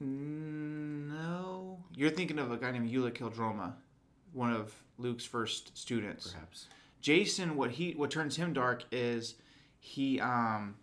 [0.00, 3.74] No, you're thinking of a guy named Ulic Qel-Droma,
[4.32, 6.32] one of Luke's first students.
[6.32, 6.66] Perhaps.
[7.02, 9.34] Jacen, what he what turns him dark is
[9.78, 10.76] he um,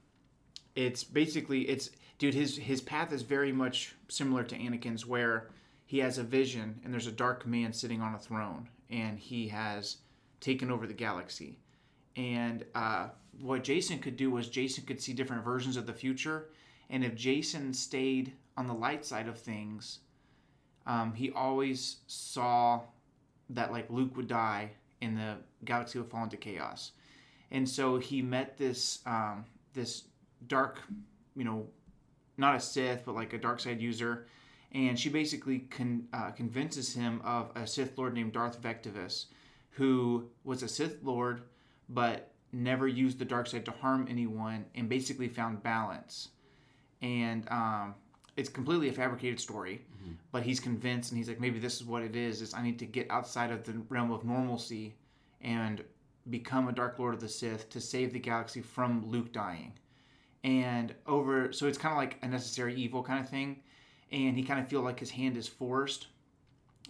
[0.75, 5.49] it's basically it's dude his his path is very much similar to Anakin's, where
[5.85, 9.47] he has a vision and there's a dark man sitting on a throne and he
[9.49, 9.97] has
[10.39, 11.59] taken over the galaxy.
[12.15, 13.09] And uh,
[13.41, 16.49] what Jacen could do was Jacen could see different versions of the future,
[16.89, 19.99] and if Jacen stayed on the light side of things,
[20.85, 22.81] um, he always saw
[23.49, 26.91] that like Luke would die and the galaxy would fall into chaos.
[27.53, 30.03] And so he met this um, this
[30.47, 30.81] dark,
[31.35, 31.67] you know,
[32.35, 34.27] not a Sith, but like a dark side user,
[34.71, 39.25] and she basically con- uh, convinces him of a Sith Lord named Darth Vectivus,
[39.69, 41.43] who was a Sith Lord,
[41.89, 46.29] but never used the dark side to harm anyone, and basically found balance.
[47.03, 47.93] And um,
[48.35, 49.85] it's completely a fabricated story,
[50.31, 52.79] but he's convinced, and he's like, maybe this is what it is: is I need
[52.79, 54.95] to get outside of the realm of normalcy
[55.41, 55.83] and
[56.29, 59.73] become a Dark Lord of the Sith to save the galaxy from Luke dying.
[60.43, 63.61] And over, so it's kind of like a necessary evil kind of thing.
[64.11, 66.07] And he kind of feel like his hand is forced.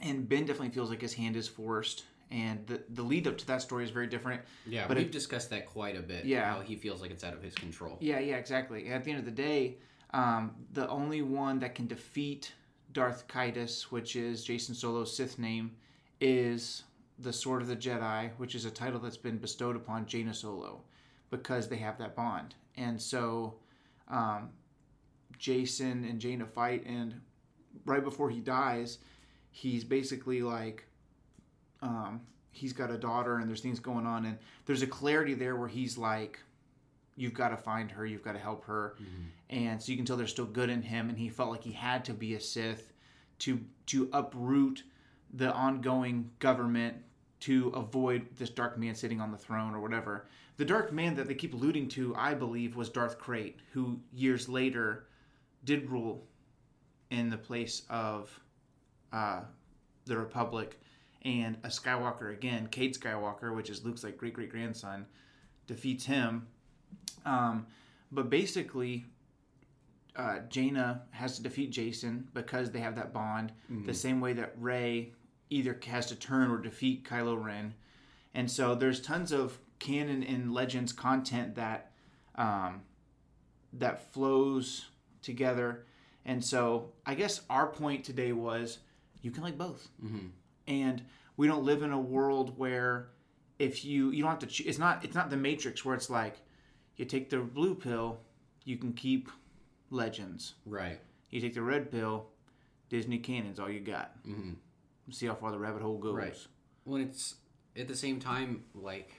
[0.02, 2.06] And Ben definitely feels like his hand is forced.
[2.32, 4.42] And the, the lead up to that story is very different.
[4.66, 6.26] Yeah, But we've it- discussed that quite a bit.
[6.26, 6.52] Yeah.
[6.52, 7.98] How he feels like it's out of his control.
[8.02, 8.86] Yeah, yeah, exactly.
[8.86, 9.78] And at the end of the day,
[10.14, 12.52] um, the only one that can defeat
[12.92, 15.72] Darth Caedus, which is Jacen Solo's Sith name,
[16.20, 16.84] is
[17.20, 20.82] the Sword of the Jedi, which is a title that's been bestowed upon Jaina Solo
[21.30, 22.56] because they have that bond.
[22.76, 23.56] And so
[24.08, 24.50] um,
[25.40, 27.22] Jacen and Jaina fight, and
[27.86, 28.98] right before he dies,
[29.52, 30.86] he's basically like,
[31.82, 32.22] um,
[32.52, 35.68] he's got a daughter, and there's things going on, and there's a clarity there where
[35.68, 36.40] he's like,
[37.16, 38.96] you've got to find her, you've got to help her,
[39.50, 41.72] and so you can tell there's still good in him, and he felt like he
[41.72, 42.94] had to be a Sith
[43.40, 44.84] to to uproot
[45.34, 46.96] the ongoing government
[47.42, 50.28] to avoid this dark man sitting on the throne or whatever.
[50.58, 54.48] The dark man that they keep alluding to, I believe, was Darth Krayt, who years
[54.48, 55.08] later
[55.66, 56.26] did rule
[57.10, 58.40] in the place of
[59.12, 59.42] uh,
[60.06, 60.80] the Republic,
[61.26, 65.06] and a Skywalker again, Cade Skywalker, which is Luke's like great great grandson,
[65.68, 66.48] defeats him.
[67.26, 67.66] Um,
[68.12, 69.06] but basically,
[70.16, 73.52] uh, Jaina has to defeat Jacen because they have that bond.
[73.86, 75.14] The same way that Rey
[75.54, 77.74] either has to turn or defeat Kylo Ren,
[78.34, 81.92] and so there's tons of canon and legends content that
[82.36, 82.82] um,
[83.74, 84.86] that flows
[85.22, 85.86] together.
[86.26, 88.80] And so I guess our point today was
[89.22, 89.90] you can like both.
[90.04, 90.28] Mm-hmm.
[90.68, 91.04] And
[91.36, 93.10] we don't live in a world where
[93.60, 96.10] if you you don't have to choo- it's not it's not the matrix where it's
[96.10, 96.38] like
[96.96, 98.20] you take the blue pill,
[98.64, 99.30] you can keep
[99.90, 100.56] legends.
[100.66, 101.00] Right.
[101.30, 102.28] You take the red pill,
[102.90, 104.16] Disney canon's all you got.
[104.28, 104.52] Mm-hmm.
[105.12, 106.16] See how far the rabbit hole goes.
[106.16, 106.38] Right.
[106.86, 107.36] When it's
[107.78, 109.12] at the same time, like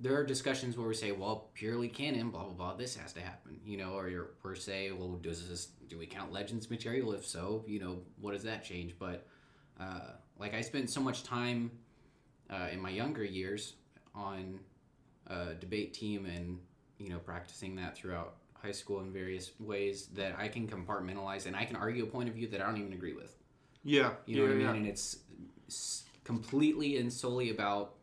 [0.00, 3.20] there are discussions where we say, well, purely canon, blah blah blah, this has to
[3.20, 7.12] happen, you know, or you're per se, well, does this do we count legends material?
[7.12, 8.94] If so, you know, what does that change?
[8.98, 9.26] But
[9.80, 11.70] uh, like I spent so much time
[12.50, 13.74] uh, in my younger years
[14.14, 14.60] on
[15.26, 16.58] a debate team and
[16.98, 21.54] you know practicing that throughout high school in various ways that I can compartmentalize and
[21.54, 23.36] I can argue a point of view that I don't even agree with.
[23.84, 24.12] Yeah.
[24.26, 24.76] You know what I mean?
[24.76, 25.18] And it's
[26.24, 27.94] completely and solely about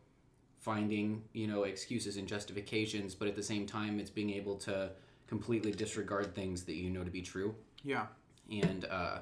[0.58, 4.90] finding, you know, excuses and justifications, but at the same time, it's being able to
[5.28, 7.54] completely disregard things that you know to be true.
[7.84, 8.06] Yeah.
[8.50, 9.18] And uh,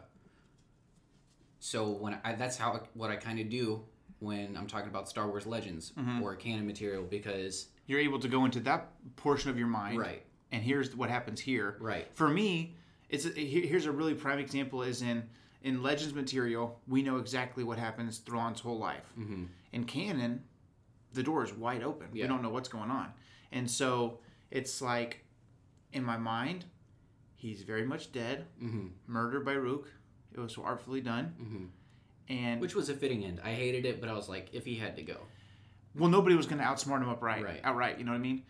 [1.59, 3.83] so when I, that's how what I kind of do
[4.21, 8.45] when I'm talking about Star Wars Legends or canon material because You're able to go
[8.45, 9.99] into that portion of your mind.
[9.99, 11.77] right, And here's what happens here.
[11.81, 12.77] right, For me,
[13.11, 15.25] it's a, here's a really prime example is in
[15.65, 19.13] in Legends material, we know exactly what happens Thrawn's whole life.
[19.19, 19.45] mm-hmm.
[19.73, 20.45] In canon,
[21.13, 22.09] the door is wide open.
[22.13, 22.25] Yeah.
[22.25, 23.09] We don't know what's going on.
[23.51, 24.21] And so
[24.53, 25.25] it's like
[25.93, 26.65] in my mind,
[27.35, 28.87] he's very much dead, Mm-hmm.
[29.09, 29.89] murdered by Rook.
[30.33, 31.35] It was so artfully done.
[31.43, 31.65] Mm-hmm.
[32.29, 33.41] And which was a fitting end.
[33.45, 35.19] I hated it, but I was like, if he had to go,
[35.95, 37.61] well, nobody was going to outsmart him upright, Right.
[37.65, 37.99] outright.
[37.99, 38.43] You know what I mean?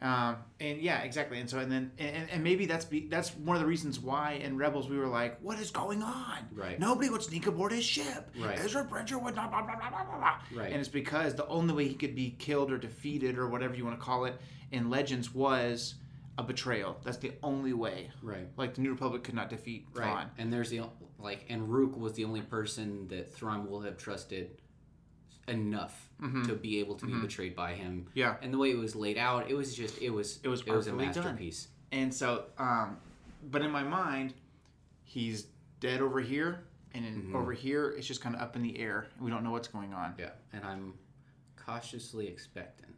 [0.00, 1.40] Um, and yeah, exactly.
[1.40, 4.32] And so, and then, and, and maybe that's be, that's one of the reasons why
[4.32, 6.38] in Rebels we were like, what is going on?
[6.52, 6.78] Right.
[6.78, 8.30] Nobody would sneak aboard his ship.
[8.38, 8.58] Right.
[8.58, 9.50] Ezra Bridger would not.
[9.50, 10.34] Blah, blah, blah, blah, blah.
[10.54, 10.70] Right.
[10.70, 13.84] And it's because the only way he could be killed or defeated or whatever you
[13.84, 15.94] want to call it in Legends was
[16.36, 16.96] a betrayal.
[17.04, 18.10] That's the only way.
[18.22, 18.46] right.
[18.56, 20.04] Like the New Republic could not defeat Right.
[20.04, 20.30] Thrawn.
[20.38, 20.82] And there's the
[21.18, 24.60] like, and Rook was the only person that Thrawn will have trusted
[25.48, 26.46] enough Mm-hmm.
[26.46, 28.08] to be able to be betrayed by him.
[28.12, 28.34] Yeah.
[28.42, 30.70] And the way it was laid out, it was just it was It was it
[30.72, 31.24] was a artfully done.
[31.24, 31.68] masterpiece.
[31.92, 32.96] And so, um,
[33.52, 34.34] but in my mind,
[35.04, 35.46] he's
[35.78, 37.36] dead over here, and in, Mm-hmm.
[37.36, 39.06] over here, it's just kind of up in the air.
[39.14, 40.14] and We don't know what's going on.
[40.18, 40.30] Yeah.
[40.52, 40.94] And I'm
[41.54, 42.96] cautiously expectant.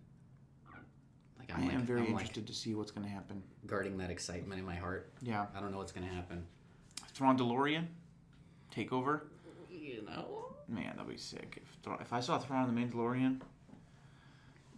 [1.38, 3.42] Like I I'm am like, very I'm like interested to see what's going to happen.
[3.66, 5.12] guarding that excitement in my heart.
[5.20, 6.46] Yeah, I don't know what's gonna happen.
[7.12, 7.86] Thrawn DeLorean,
[8.70, 9.26] take over.
[9.70, 10.49] You know.
[10.70, 11.60] Man, that'd be sick.
[11.62, 13.40] If, if I saw Thrawn on the Mandalorian,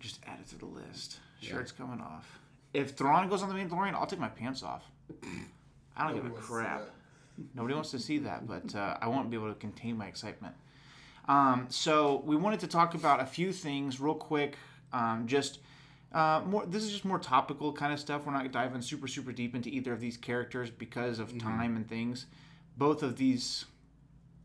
[0.00, 1.18] just add it to the list.
[1.40, 1.66] Sure, Yeah.
[1.76, 2.38] coming off.
[2.72, 4.84] If Thrawn goes on the Mandalorian, I'll take my pants off.
[5.96, 6.82] I don't Nobody give a wants to see crap.
[7.54, 10.54] Nobody wants to see that, but uh, I won't be able to contain my excitement.
[11.28, 14.56] Um, so we wanted to talk about a few things real quick.
[14.92, 15.58] Um, just
[16.12, 16.66] uh, more.
[16.66, 18.26] This is just more topical kind of stuff.
[18.26, 21.88] We're not diving super super deep into either of these characters because of time and
[21.88, 22.26] things.
[22.76, 23.66] Both of these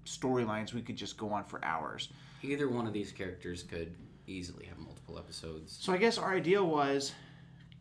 [0.07, 2.09] storylines we could just go on for hours.
[2.41, 3.93] Either one of these characters could
[4.27, 5.77] easily have multiple episodes.
[5.79, 7.13] So I guess our idea was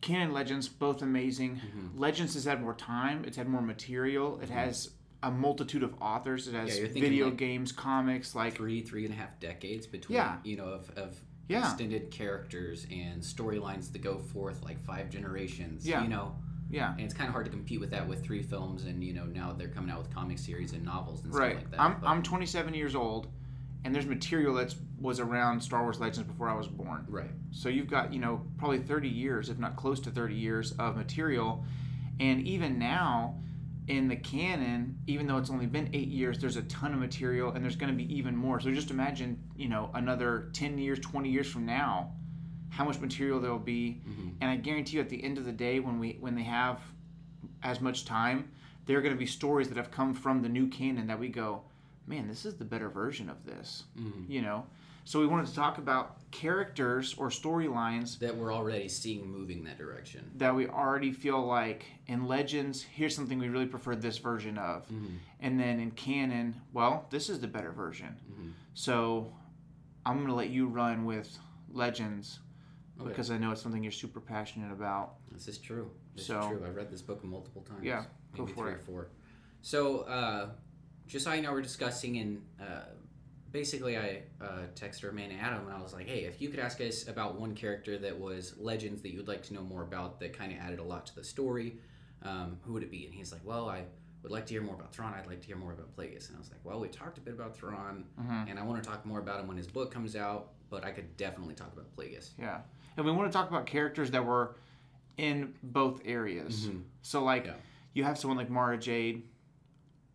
[0.01, 1.55] canon legends both amazing.
[1.55, 1.99] Mm-hmm.
[1.99, 3.23] Legends has had more time.
[3.25, 4.39] It's had more material.
[4.39, 4.53] It mm-hmm.
[4.53, 4.91] has
[5.23, 6.47] a multitude of authors.
[6.47, 10.17] It has Yeah, video like games, comics, like Three, three and a half decades between
[10.17, 10.37] Yeah.
[10.43, 11.69] you know, of, of Yeah.
[11.69, 15.87] extended characters and storylines that go forth like five generations.
[15.87, 16.03] Yeah.
[16.03, 16.35] You know.
[16.69, 16.91] Yeah.
[16.91, 19.53] And it's kinda hard to compete with that with three films and you know, now
[19.53, 21.51] they're coming out with comic series and novels and Right.
[21.51, 21.81] stuff like that.
[21.81, 23.27] I'm, but- I'm 27 years old,
[23.83, 27.05] and there's material that was around Star Wars Legends before I was born.
[27.07, 27.29] Right.
[27.51, 30.97] So you've got, you know, probably 30 years, if not close to 30 years of
[30.97, 31.63] material.
[32.19, 33.39] And even now,
[33.87, 37.51] in the canon, even though it's only been eight years, there's a ton of material
[37.53, 38.59] and there's going to be even more.
[38.59, 42.11] So just imagine, you know, another 10 years, 20 years from now,
[42.69, 44.01] how much material there will be.
[44.07, 44.29] Mm-hmm.
[44.41, 46.81] And I guarantee you at the end of the day, when we when they have
[47.63, 48.49] as much time,
[48.85, 51.27] there are going to be stories that have come from the new canon that we
[51.29, 51.61] go,
[52.05, 53.83] man, this is the better version of this.
[53.99, 54.31] Mm-hmm.
[54.31, 54.65] You know?
[55.05, 59.77] So we wanted to talk about characters or storylines That we're already seeing moving that
[59.77, 60.29] direction.
[60.35, 64.83] that we already feel like in Legends, here's something we really prefer this version of.
[64.83, 65.15] Mm-hmm.
[65.39, 68.17] And then in canon, well, this is the better version.
[68.73, 69.31] So
[70.05, 71.39] I'm going to let you run with
[71.71, 72.39] Legends
[72.99, 73.09] Okay.
[73.09, 75.15] because I know it's something you're super passionate about.
[75.31, 75.91] This is true.
[76.15, 76.63] This So- is true.
[76.65, 77.83] I've read this book multiple times.
[77.83, 78.75] Yeah, go maybe for three it.
[78.75, 79.07] or four.
[79.61, 80.49] So, uh,
[81.05, 82.85] just so you know, we're discussing, and uh,
[83.51, 86.59] basically, I uh, texted our man Adam, and I was like, "Hey, if you could
[86.59, 89.83] ask us about one character that was legends that you would like to know more
[89.83, 91.77] about, that kind of added a lot to the story,
[92.23, 93.85] um, who would it be?" And he's like, "Well, I
[94.23, 95.13] would like to hear more about Thrawn.
[95.13, 96.27] I'd like to hear more about Plagueis.
[96.27, 98.49] And I was like, well, we talked a bit about Thrawn, Mm-hmm.
[98.49, 100.49] and I want to talk more about him when his book comes out.
[100.69, 102.31] But I could definitely talk about Plagueis.
[102.37, 102.59] Yeah,
[102.97, 104.57] and we want to talk about characters that were
[105.17, 106.69] in both areas.
[107.01, 107.53] So like, Yeah.
[107.93, 109.23] you have someone like Mara Jade,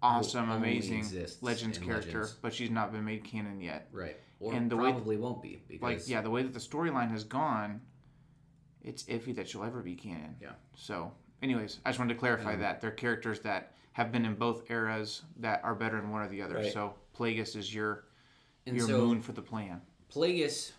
[0.03, 1.07] awesome, amazing
[1.41, 2.39] Legends character, Legends.
[2.43, 3.89] but she's not been made canon yet.
[3.93, 4.17] Right.
[4.41, 7.11] Or And the way- probably won't be because Like, yeah, the way that the storyline
[7.11, 7.81] has gone,
[8.83, 10.37] it's iffy that she'll ever be canon.
[10.41, 10.53] Yeah.
[10.77, 14.71] So, anyways, I just wanted to clarify that they're characters that have been in both
[14.71, 16.57] eras that are better in one or the other.
[16.57, 16.73] Right.
[16.73, 18.05] So, Plagueis is your
[18.67, 19.81] And your so- moon for the plan.
[20.13, 20.73] Plagueis,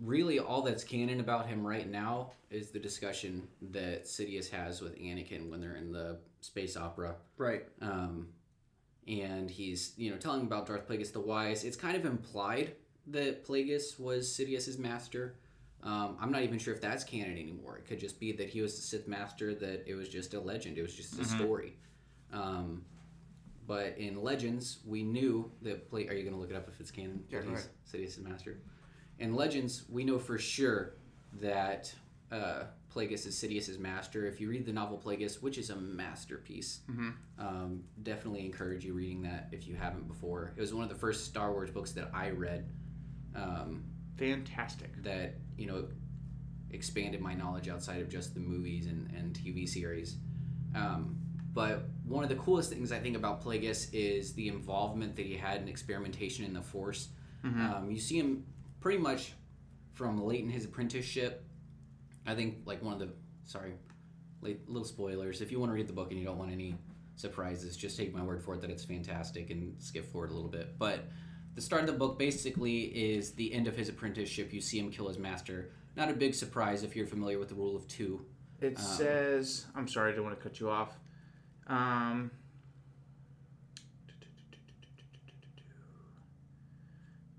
[0.00, 4.96] really all that's canon about him right now is the discussion that Sidious has with
[4.98, 7.16] Anakin when they're in the space opera.
[7.38, 7.64] Right.
[7.80, 8.28] Um,
[9.08, 11.64] and he's, you know, telling about Darth Plagueis the Wise.
[11.64, 12.72] It's kind of implied
[13.08, 15.36] that Plagueis was Sidious's master.
[15.82, 17.78] Um, I'm not even sure if that's canon anymore.
[17.78, 20.40] It could just be that he was the Sith master, that it was just a
[20.40, 20.78] legend.
[20.78, 21.76] It was just a story.
[22.32, 22.84] Um,
[23.66, 25.90] but in Legends, we knew that.
[25.90, 26.06] play.
[26.08, 27.24] Are you going to look it up if it's canon?
[27.28, 28.58] Yeah, that go he's Sidious's master.
[29.18, 30.94] In Legends, we know for sure
[31.40, 31.92] that
[32.30, 32.64] uh,
[32.94, 34.26] Plagueis is Sidious's master.
[34.26, 36.80] If you read the novel Plagueis, which is a masterpiece,
[37.38, 40.52] um, definitely encourage you reading that if you haven't before.
[40.56, 42.68] It was one of the first Star Wars books that I read
[43.34, 43.84] um,
[44.16, 45.02] Fantastic.
[45.02, 45.88] that you know
[46.70, 50.16] expanded my knowledge outside of just the movies and, and TV series.
[50.74, 51.16] Um,
[51.52, 55.34] but one of the coolest things I think about Plagueis is the involvement that he
[55.36, 57.08] had in experimentation in the Force.
[57.76, 58.44] Um, you see him
[58.80, 59.32] pretty much
[59.92, 61.44] from late in his apprenticeship.
[62.26, 63.10] I think like one of the
[63.44, 63.74] sorry,
[64.40, 65.40] late, little spoilers.
[65.40, 66.76] If you want to read the book and you don't want any
[67.16, 70.50] surprises, just take my word for it that it's fantastic and skip forward a little
[70.50, 70.78] bit.
[70.78, 71.04] But
[71.54, 74.52] the start of the book basically is the end of his apprenticeship.
[74.52, 75.70] You see him kill his master.
[75.96, 78.26] Not a big surprise if you're familiar with the rule of two.
[78.60, 80.98] It says, I'm sorry, I don't want to cut you off.
[81.66, 82.30] Um,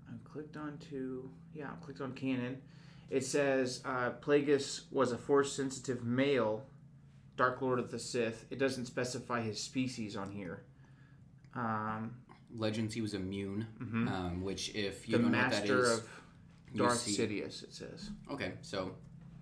[0.08, 2.58] I clicked on to, yeah, I clicked on canon.
[3.10, 6.64] It says uh, Plagueis was a force sensitive male,
[7.36, 8.44] Dark Lord of the Sith.
[8.50, 10.64] It doesn't specify his species on here.
[11.54, 12.16] Um,
[12.54, 15.84] Legends, he was a Muun, um, which if you the don't know what that master
[15.92, 16.08] of
[16.74, 18.10] Darth see- Sidious, it says.
[18.30, 18.92] Okay, so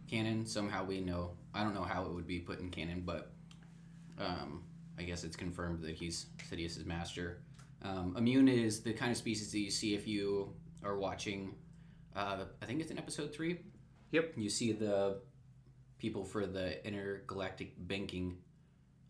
[0.09, 1.33] canon somehow we know.
[1.55, 3.33] I don't know how it would be put in canon, but
[4.19, 4.63] um,
[4.99, 7.43] I guess it's confirmed that he's Sidious's master.
[7.83, 11.55] Um, a Muun is the kind of species that you see if you are watching.
[12.15, 13.61] Uh, I think it's in episode three.
[14.13, 14.35] Yep.
[14.37, 15.19] You see the
[15.99, 18.39] people for the intergalactic banking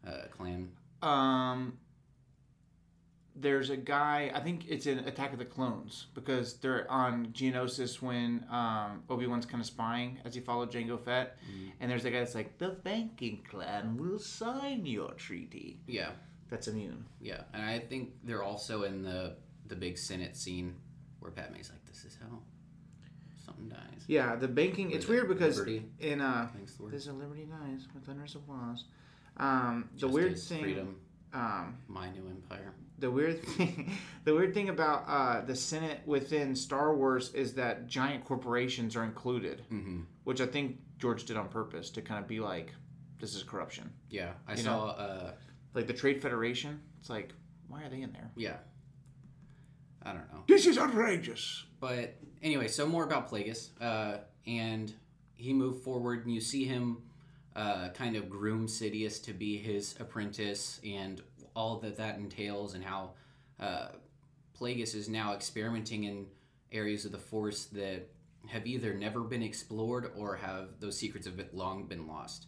[0.06, 0.70] uh, clan.
[1.02, 1.78] Um,
[3.38, 4.30] there's a guy.
[4.34, 9.26] I think it's in Attack of the Clones because they're on Geonosis when um, Obi
[9.26, 11.36] Wan's kind of spying as he followed Jango Fett,
[11.80, 16.10] and there's a guy that's like, "The banking clan will sign your treaty." Yeah,
[16.50, 17.02] That's a Muun.
[17.20, 19.36] yeah, and I think they're also in the
[19.68, 20.74] the big Senate scene
[21.20, 22.42] where Padme's like, "This is hell."
[23.44, 24.90] something dies." Yeah, the banking.
[24.92, 25.84] It's weird because Liberty?
[26.00, 26.92] in uh, Thanks, the word.
[26.92, 28.84] there's a Liberty dies with thunderous applause.
[29.36, 30.62] Um, the weird thing.
[30.62, 30.96] freedom,
[31.34, 32.72] Um, my new empire.
[32.98, 33.92] The weird thing
[34.24, 39.04] the weird thing about uh, the senate within star wars is that giant corporations are
[39.04, 40.00] included Mm-hmm.
[40.24, 42.72] which i think george did on purpose to kind of be like
[43.18, 43.90] this is corruption.
[44.10, 44.88] Yeah, I You saw.
[44.88, 45.30] Uh,
[45.72, 47.32] like the trade federation it's like
[47.68, 48.30] why are they in there?
[48.36, 48.56] Yeah,
[50.02, 51.64] I don't know, this is outrageous.
[51.80, 54.92] But anyway, so more about Plagueis, uh, and
[55.34, 56.98] he moved forward, and you see him
[57.56, 61.20] uh, kind of groom Sidious to be his apprentice, and
[61.56, 63.10] all that that entails, and how
[63.58, 63.88] uh,
[64.60, 66.26] Plagueis is now experimenting in
[66.70, 68.08] areas of the Force that
[68.46, 72.46] have either never been explored or have those secrets have been, long been lost.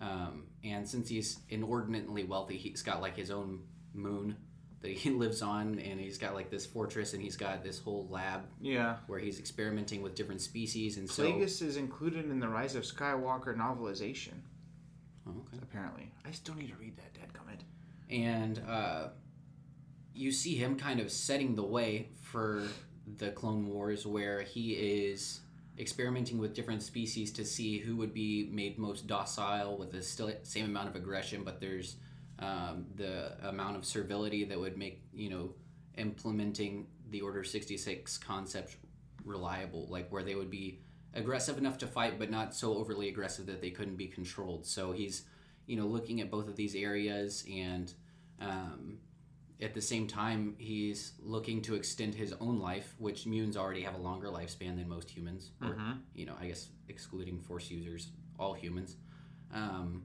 [0.00, 4.36] Um, and since he's inordinately wealthy, he's got like his own moon
[4.82, 8.06] that he lives on, and he's got like this fortress, and he's got this whole
[8.10, 10.96] lab yeah where he's experimenting with different species.
[10.98, 14.34] And so, Plagueis is included in the rise of skywalker novelization
[15.28, 15.58] Oh, okay.
[15.60, 17.45] apparently i still need to read that dead comment
[18.10, 19.08] and uh,
[20.14, 22.62] you see him kind of setting the way for
[23.18, 25.40] the Clone Wars, where he is
[25.78, 30.32] experimenting with different species to see who would be made most docile with the still
[30.42, 31.96] same amount of aggression, but there's
[32.38, 35.54] um, the amount of servility that would make you know
[35.98, 38.76] implementing the Order sixty six concept
[39.24, 40.80] reliable, like where they would be
[41.14, 44.66] aggressive enough to fight, but not so overly aggressive that they couldn't be controlled.
[44.66, 45.24] So he's
[45.66, 47.92] you know looking at both of these areas and
[48.40, 48.98] um,
[49.60, 53.94] at the same time he's looking to extend his own life which mutants already have
[53.94, 55.50] a longer lifespan than most humans.
[55.62, 55.68] Or
[56.14, 58.08] you know i guess excluding force users
[58.38, 58.96] all humans.
[59.54, 60.04] Um,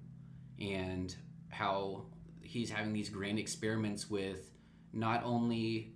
[0.59, 1.14] and
[1.49, 2.05] how
[2.41, 4.51] he's having these grand experiments with
[4.93, 5.93] not only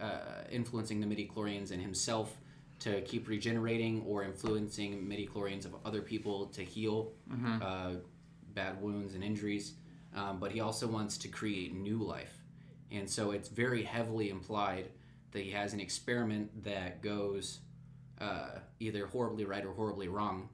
[0.00, 2.36] uh, influencing the midi-chlorians and himself
[2.80, 7.12] to keep regenerating or influencing midi-chlorians of other people to heal
[7.62, 7.92] uh,
[8.56, 9.74] bad wounds and injuries
[10.16, 12.42] um, but he also wants to create new life.
[12.90, 14.88] And so it's very heavily implied
[15.32, 17.60] that he has an experiment that goes
[18.20, 20.48] uh, either horribly right or horribly wrong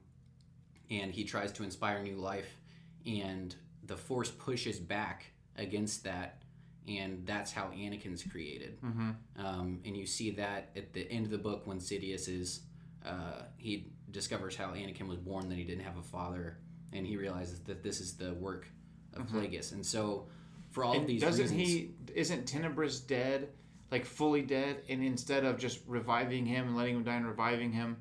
[0.91, 2.59] and he tries to inspire new life
[3.05, 5.27] and the force pushes back
[5.57, 6.41] against that
[6.85, 8.81] and that's how anakin's created.
[8.81, 9.11] Mm-hmm.
[9.39, 12.63] um, and you see that at the end of the book when sidious is
[13.05, 16.57] uh, he discovers how anakin was born that he didn't have a father
[16.93, 18.67] and he realizes that this is the work
[19.15, 20.27] of plagueis and so
[20.71, 21.91] for all of And these doesn't reasons he?
[22.15, 23.49] Isn't Tenebrous dead?
[23.91, 27.71] Like fully dead, and instead of just reviving him and letting him die and reviving
[27.71, 27.97] him,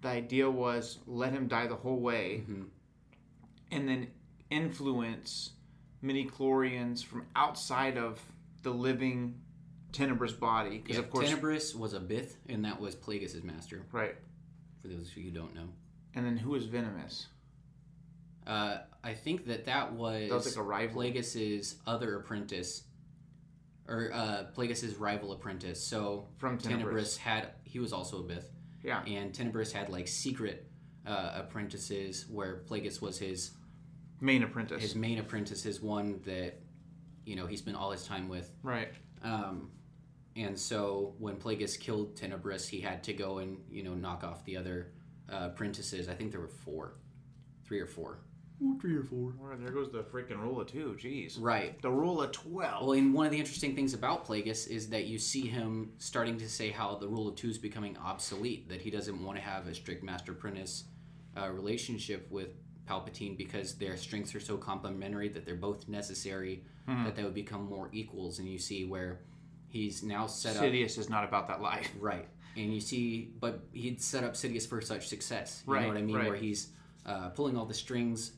[0.00, 2.66] the idea was let him die the whole way, Mhm.
[3.70, 4.08] and then
[4.50, 5.52] influence
[6.02, 8.20] midi-chlorians from outside of
[8.62, 9.40] the living
[9.92, 10.78] Tenebrous body.
[10.78, 13.84] Because yeah, of course, Tenebrous was a Bith, and that was Plagueis' master.
[13.92, 14.16] right.
[14.82, 15.68] For those of you who don't know,
[16.14, 17.26] And then who is Venamis?
[18.48, 21.02] Uh, I think that that was, That was like a rival.
[21.02, 22.82] Plagueis' other apprentice,
[23.86, 25.80] or uh, Plagueis' rival apprentice.
[25.84, 26.82] So From Tenebrous.
[26.82, 28.44] Tenebrous had he was also a Bith,
[28.82, 29.02] Yeah.
[29.06, 30.66] and Tenebrous had like secret
[31.06, 33.52] uh, apprentices where Plagueis was his
[34.20, 34.82] Main apprentice.
[34.82, 36.58] his main apprentice, his one that
[37.24, 38.50] you know he spent all his time with.
[38.62, 38.88] right.
[39.22, 39.70] Um,
[40.36, 44.44] and so when Plagueis killed Tenebrous, he had to go and you know knock off
[44.44, 44.92] the other
[45.32, 46.08] uh, apprentices.
[46.08, 46.94] I think there were four,
[47.64, 48.20] three or four.
[48.80, 49.34] Three or four.
[49.38, 50.96] Well, there goes the freaking rule of two.
[51.00, 51.36] Jeez.
[51.40, 51.80] Right.
[51.80, 52.82] The rule of twelve.
[52.86, 56.38] Well, and one of the interesting things about Plagueis is that you see him starting
[56.38, 58.68] to say how the rule of two is becoming obsolete.
[58.68, 60.84] That he doesn't want to have a strict master apprentice
[61.36, 62.48] uh, relationship with
[62.88, 66.64] Palpatine because their strengths are so complementary that they're both necessary.
[66.86, 68.38] That they would become more equals.
[68.38, 69.20] And you see where
[69.68, 71.90] he's now set up Sidious is not about that life.
[72.00, 72.26] Right.
[72.56, 75.62] And you see, but he'd set up Sidious for such success.
[75.66, 76.16] You Right, know what I mean?
[76.16, 76.28] right.
[76.28, 76.70] Where he's
[77.04, 78.32] uh, pulling all the strings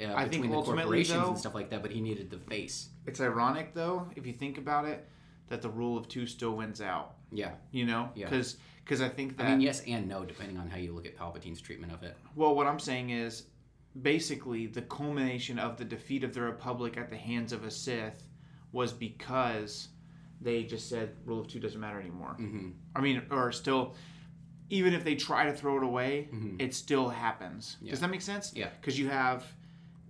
[0.00, 2.30] uh, I think between the ultimately, corporations though- and stuff like that, but he needed
[2.30, 2.88] the face.
[3.06, 5.08] It's ironic though, if you think about it,
[5.48, 7.14] that the rule of two still wins out.
[7.32, 7.52] Yeah.
[7.70, 8.28] You know, Yeah.
[8.28, 11.16] because I think that I mean, yes and no, depending on how you look at
[11.16, 12.16] Palpatine's treatment of it.
[12.34, 13.44] well, what I'm saying is
[14.02, 18.28] basically the culmination of the defeat of the Republic at the hands of a Sith
[18.72, 19.88] was because
[20.40, 22.34] they just said rule of two doesn't matter anymore.
[22.34, 23.94] hmm I mean, or still,
[24.68, 26.60] even if they try to throw it away, Mhm.
[26.60, 27.76] it still happens.
[27.80, 27.92] Yeah.
[27.92, 28.52] Does that make sense?
[28.54, 28.68] Yeah.
[28.80, 29.46] Because you have,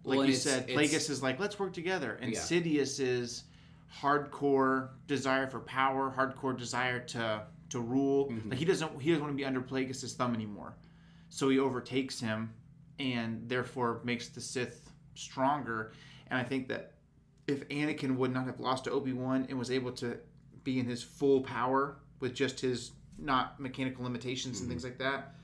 [0.06, 2.38] like Well, you said, Plagueis is like, let's work together, and Yeah.
[2.38, 3.44] Sidious is
[4.00, 8.28] hardcore desire for power, hardcore desire to to rule.
[8.30, 8.50] Mhm.
[8.50, 10.74] Like he doesn't he doesn't want to be under Plagueis' thumb anymore,
[11.28, 12.52] so he overtakes him,
[13.00, 15.92] and therefore makes the Sith stronger.
[16.28, 16.92] And I think that
[17.48, 20.18] if Anakin would not have lost to Obi Wan and was able to
[20.62, 25.34] be in his full power with just his not mechanical limitations and things like that,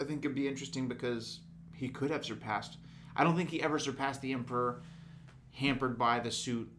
[0.00, 1.40] I think it'd be interesting because
[1.74, 2.76] he could have surpassed.
[3.16, 4.82] I don't think he ever surpassed the Emperor,
[5.52, 6.70] hampered by the suit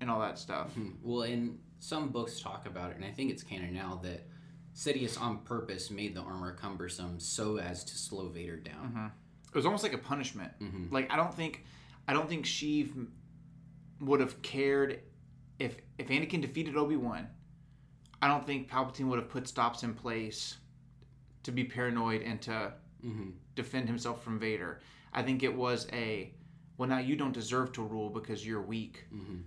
[0.00, 0.72] and all that stuff.
[0.74, 0.90] Hmm.
[1.02, 4.26] Well, and some books talk about it, and I think it's canon now that
[4.74, 9.10] Sidious on purpose made the armor cumbersome so as to slow Vader down.
[9.48, 10.52] It was almost like a punishment.
[10.60, 10.92] Mhm.
[10.92, 11.64] Like I don't think,
[12.06, 13.08] I don't think Sheev
[14.00, 15.00] would have cared
[15.58, 17.26] if if Anakin defeated Obi Wan.
[18.22, 20.56] I don't think Palpatine would have put stops in place
[21.42, 22.72] to be paranoid and to
[23.02, 24.80] hmm defend himself from Vader.
[25.12, 26.32] I think it was a,
[26.76, 29.06] well now you don't deserve to rule because you're weak.
[29.10, 29.40] hmm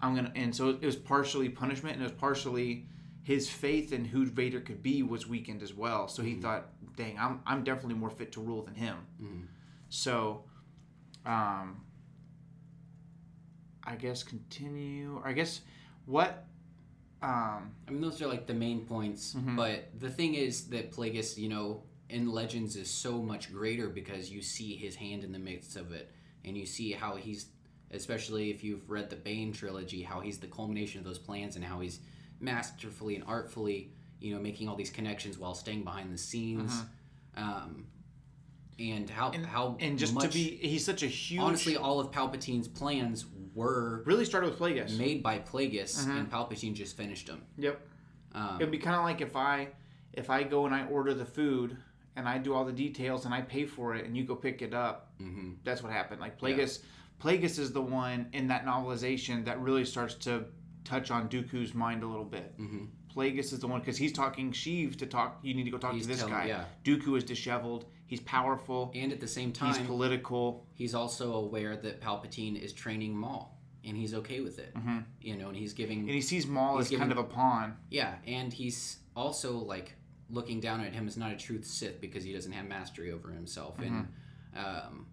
[0.00, 2.88] I'm gonna, and so it was partially punishment and it was partially
[3.22, 6.08] his faith in who Vader could be was weakened as well.
[6.08, 8.96] So he thought, dang, I'm I'm definitely more fit to rule than him.
[9.20, 9.42] hmm
[9.90, 10.42] So,
[11.24, 11.82] um,
[13.84, 15.16] I guess continue.
[15.18, 15.60] Or I guess
[16.06, 16.46] what,
[17.22, 19.34] um, I mean, those are like the main points.
[19.34, 19.56] Mhm.
[19.56, 24.30] But the thing is that Plagueis, you know, in Legends is so much greater because
[24.30, 26.10] you see his hand in the midst of it,
[26.44, 27.46] and you see how he's,
[27.90, 31.64] especially if you've read the Bane trilogy, how he's the culmination of those plans and
[31.64, 32.00] how he's
[32.40, 36.82] masterfully and artfully, you know, making all these connections while staying behind the scenes.
[37.36, 37.86] Um,
[38.78, 41.40] and how And- how and just much, to be, he's such a huge.
[41.40, 44.96] honestly, all of Palpatine's plans were really started with Plagueis.
[44.98, 46.18] made by Plagueis, Mhm.
[46.20, 47.42] and Palpatine just finished them.
[47.58, 47.80] Yep.
[48.32, 49.68] Um, It'd be kind of like if I,
[50.14, 51.76] if I go and I order the food
[52.16, 54.62] and I do all the details and I pay for it and you go pick
[54.62, 55.12] it up.
[55.20, 55.56] mhm.
[55.64, 56.20] That's what happened.
[56.20, 56.80] Like Plagueis,
[57.20, 60.44] Plagueis is the one in that novelization that really starts to
[60.84, 62.58] touch on Dooku's mind a little bit.
[62.58, 62.88] Mhm.
[63.14, 65.38] Plagueis is the one because he's talking Sheev to talk.
[65.42, 66.46] You need to go talk He's to this telling- guy.
[66.46, 66.64] yeah.
[66.84, 67.84] Dooku is disheveled.
[68.06, 68.90] He's powerful.
[68.94, 70.66] And at the same time, He's political.
[70.74, 73.58] he's also aware that Palpatine is training Maul.
[73.84, 74.72] and he's okay with it.
[74.74, 74.98] Mm-hmm.
[75.20, 77.76] You know, and he's giving And he sees Maul as kind of a pawn.
[77.90, 79.94] yeah, and he's also like
[80.32, 83.30] looking down at him as not a truth Sith because he doesn't have mastery over
[83.30, 84.08] himself, and
[84.56, 84.88] Mm-hmm.
[84.88, 85.06] um,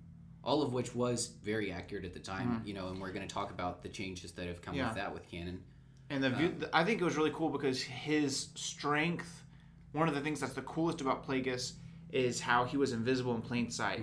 [0.43, 2.61] all of which was very accurate at the time.
[2.65, 4.79] You know, and we're going to talk about the changes that have come Mm-hmm.
[4.81, 4.87] Yeah.
[4.87, 5.61] with that with canon.
[6.09, 9.43] And the view, I think it was really cool because his strength.
[9.91, 11.73] One of the things that's the coolest about Plagueis
[12.11, 14.01] is how he was invisible in plain sight.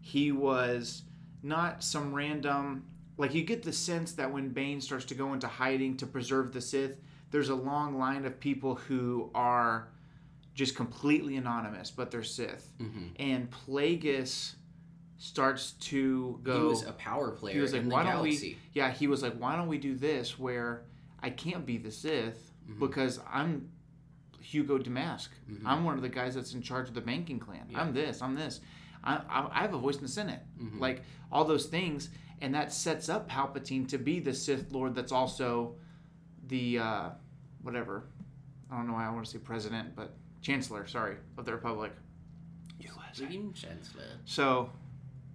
[0.00, 1.02] He was
[1.42, 2.84] not some random.
[3.16, 6.52] Like you get the sense that when Bane starts to go into hiding to preserve
[6.52, 7.00] the Sith,
[7.30, 9.88] there's a long line of people who are
[10.58, 12.72] just completely anonymous, but they're Sith.
[13.16, 14.54] And Plagueis
[15.18, 16.56] starts to go.
[16.62, 18.48] He was a power player he was like, in the why don't galaxy.
[18.50, 18.58] we?
[18.72, 20.82] Yeah, he was like, why don't we do this where
[21.22, 22.80] I can't be the Sith Mm-hmm.
[22.80, 23.70] because I'm
[24.44, 25.30] Hego Damask.
[25.64, 27.66] I'm one of the guys that's in charge of the banking clan.
[27.74, 28.20] I'm this.
[28.20, 28.60] I'm this.
[29.02, 30.40] I, I, I have a voice in the Senate.
[30.62, 30.78] Mm-hmm.
[30.78, 31.02] Like
[31.32, 32.10] all those things,
[32.42, 34.94] and that sets up Palpatine to be the Sith Lord.
[34.94, 35.76] That's also
[36.48, 37.08] the uh,
[37.62, 38.04] whatever.
[38.70, 40.86] I don't know why I want to say president, but Chancellor.
[40.86, 41.92] Sorry, of the Republic.
[42.80, 43.26] USA.
[43.26, 44.04] Dream Chancellor.
[44.24, 44.70] So,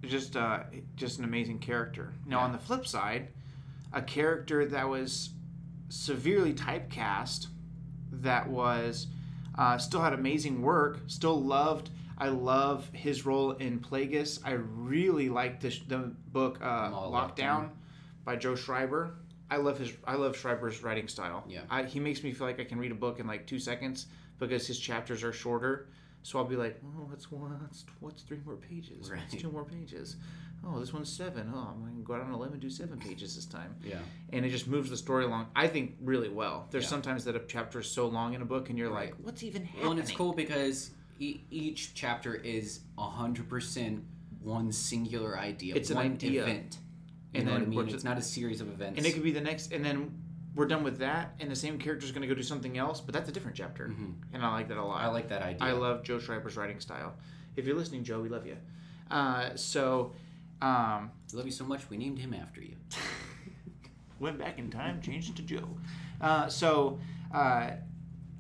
[0.03, 0.63] just uh,
[0.95, 2.13] just an amazing character.
[2.25, 3.29] Now, on the flip side,
[3.91, 5.29] a character that was
[5.89, 7.47] severely typecast,
[8.11, 9.07] that was
[9.57, 11.89] uh, still had amazing work, still loved.
[12.17, 14.39] I love his role in Plagueis.
[14.45, 17.69] I really like the, the book uh, Lockdown Lockdown.
[18.23, 19.15] by Joe Schreiber.
[19.49, 19.91] I love his.
[20.05, 21.43] I love Schreiber's writing style.
[21.47, 21.61] Yeah.
[21.69, 24.07] I, he makes me feel like I can read a book in like two seconds
[24.47, 25.89] because his chapters are shorter.
[26.25, 27.51] So I'll be like, oh, what's one?
[27.61, 29.09] What's, what's three more pages?
[29.11, 29.19] Right.
[29.19, 30.15] What's two more pages?
[30.65, 31.51] Oh, this one's seven.
[31.53, 33.75] Oh, I'm going to go out on a limb and do seven pages this time.
[33.83, 33.97] Yeah.
[34.31, 35.47] And it just moves the story along.
[35.53, 36.67] I think really well.
[36.71, 36.91] There's Yeah.
[36.91, 39.65] sometimes that a chapter is so long in a book, and you're like, what's even
[39.65, 39.81] happening?
[39.83, 44.05] Well, and it's cool because e- each chapter is hundred percent
[44.41, 45.75] one singular idea.
[45.75, 46.43] It's an one idea.
[46.43, 46.77] event.
[47.33, 47.89] You And know what I mean?
[47.89, 48.97] It's not a series of events.
[48.97, 50.17] And it could be the next, and then
[50.55, 53.13] we're done with that, and the same character's going to go do something else, but
[53.13, 53.85] that's a different chapter.
[53.85, 54.97] And I like that a lot.
[54.97, 55.05] Mm-hmm.
[55.05, 55.67] I like that idea.
[55.67, 57.15] I love Joe Schreiber's writing style.
[57.55, 58.57] If you're listening, Joe, we love you.
[59.09, 60.13] Uh, so,
[60.61, 61.89] um, love you so much.
[61.89, 62.75] We named him after you.
[64.19, 65.67] went back in time, changed it to Joe.
[66.21, 66.99] Uh, so,
[67.33, 67.71] uh,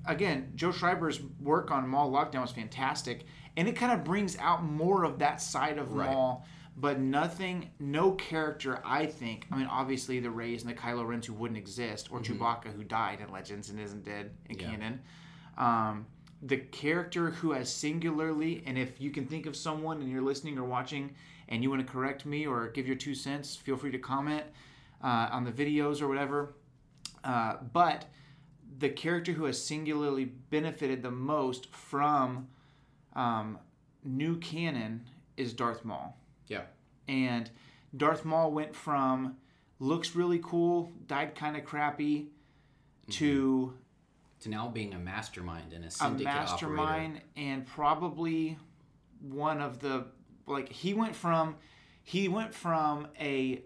[0.05, 3.25] again, Joe Schreiber's work on Maul Lockdown was fantastic,
[3.57, 6.09] and it kind of brings out more of that side of Right.
[6.09, 6.45] Maul.
[6.75, 9.45] But nothing, no character, I think.
[9.51, 12.83] I mean, obviously the Reys and the Kylo Rens who wouldn't exist, or Chewbacca who
[12.83, 14.71] died in Legends and isn't dead in Yeah.
[14.71, 15.01] canon.
[15.57, 16.07] Um,
[16.41, 20.57] the character who has singularly, and if you can think of someone and you're listening
[20.57, 21.13] or watching,
[21.47, 24.43] and you want to correct me or give your two cents, feel free to comment
[25.03, 26.55] uh, on the videos or whatever.
[27.23, 28.05] Uh, but
[28.79, 32.47] the character who has singularly benefited the most from
[33.15, 33.59] um,
[34.03, 35.03] new canon
[35.37, 36.17] is Darth Maul.
[36.47, 36.63] Yeah.
[37.07, 37.49] And
[37.95, 39.37] Darth Maul went from
[39.79, 42.29] looks really cool, died kind of crappy,
[43.11, 43.77] to mm-hmm.
[44.41, 48.57] To now being a mastermind and a syndicate a mastermind and probably
[49.21, 50.07] one of the
[50.45, 51.55] like he went from
[52.03, 53.63] he went from a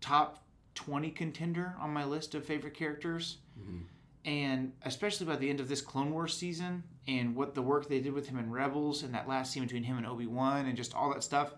[0.00, 0.44] top
[0.76, 3.78] 20 contender on my list of favorite characters mm-hmm.
[4.24, 7.98] and especially by the end of this clone wars season and what the work they
[7.98, 10.94] did with him in rebels and that last scene between him and obi-wan and just
[10.94, 11.54] all that stuff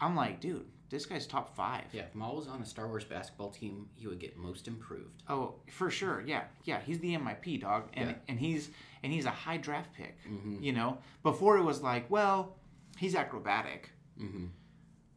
[0.00, 1.84] i'm like dude this guy's top five.
[1.92, 2.02] Yeah.
[2.02, 5.22] If Maul was on a Star Wars basketball team, he would get most improved.
[5.28, 6.20] Oh, for sure.
[6.26, 6.80] Yeah, yeah.
[6.84, 8.14] He's the MIP dog, and Yeah.
[8.16, 8.24] Mm-hmm.
[8.30, 8.70] and he's
[9.04, 10.18] and he's a high draft pick.
[10.60, 12.56] You know, before it was like, well,
[12.98, 13.90] he's acrobatic,
[14.20, 14.46] Mm-hmm.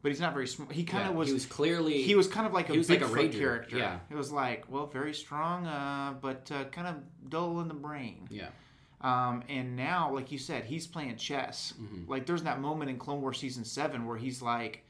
[0.03, 0.71] but he's not very smart.
[0.73, 1.29] He kind Yeah, of was.
[1.29, 3.77] he was clearly he was kind of like a was like a ranger, character.
[3.79, 3.97] yeah.
[4.11, 6.97] It was like, well, very strong, uh, but uh, kind of
[7.31, 8.27] dull in the brain.
[8.29, 8.49] Yeah.
[9.03, 11.73] Um, and now, like you said, he's playing chess.
[11.81, 12.09] Mm-hmm.
[12.09, 14.85] Like there's that moment in Clone Wars season seven where he's like,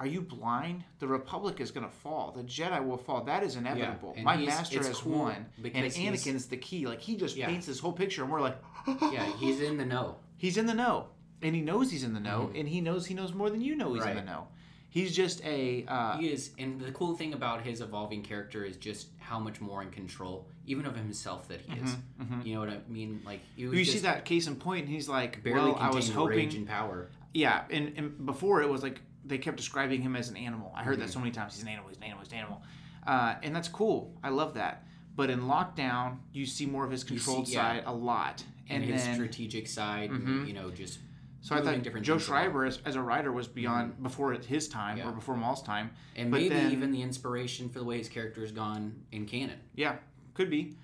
[0.00, 0.82] "Are you blind?
[0.98, 2.32] The Republic is gonna fall.
[2.32, 3.22] The Jedi will fall.
[3.24, 4.14] That is inevitable.
[4.16, 6.86] and My master has cool won, and Anakin's the key.
[6.86, 7.46] Like he just Yeah.
[7.46, 9.30] paints this whole picture, and we're like, Yeah.
[9.36, 10.16] He's in the know.
[10.36, 11.06] he's in the know,
[11.40, 13.76] and he knows he's in the know, and he knows he knows more than you
[13.76, 14.18] know he's in Mm-hmm.
[14.26, 14.48] The know.
[14.88, 18.76] He's just a uh, He is, and the cool thing about his evolving character is
[18.76, 21.96] just how much more in control, even of himself, that he is.
[22.44, 23.22] You know what I mean?
[23.24, 25.90] Like he was you see that case in point, and he's like, barely well, I
[25.90, 27.08] was hoping rage and power.
[27.32, 30.72] Yeah, and, and before it was like they kept describing him as an animal.
[30.76, 31.02] I heard Mm-hmm.
[31.06, 31.54] that so many times.
[31.54, 31.88] He's an animal.
[31.90, 32.24] He's an animal.
[32.24, 32.62] He's an animal.
[33.06, 34.12] Uh, and that's cool.
[34.24, 34.84] I love that.
[35.14, 37.74] But in lockdown, you see more of his controlled see- yeah.
[37.74, 38.42] side a lot.
[38.68, 40.98] And, And, his then, strategic side, and, you know, just
[41.40, 42.18] so I thought different Joe.
[42.18, 45.08] Schreiber as, as a writer was beyond before his time Yeah.
[45.08, 45.90] or before Maul's time.
[46.16, 49.58] and but maybe then- even the inspiration for the way his character's gone in canon.
[49.74, 49.96] Yeah,
[50.34, 50.76] could be.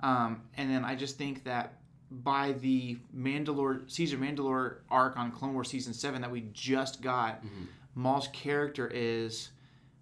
[0.00, 1.74] Um, and then I just think that
[2.10, 7.44] by the Mandalore Caesar Mandalore arc on Clone Wars season seven that we just got,
[7.44, 7.64] Mm-hmm.
[7.94, 9.50] Maul's character is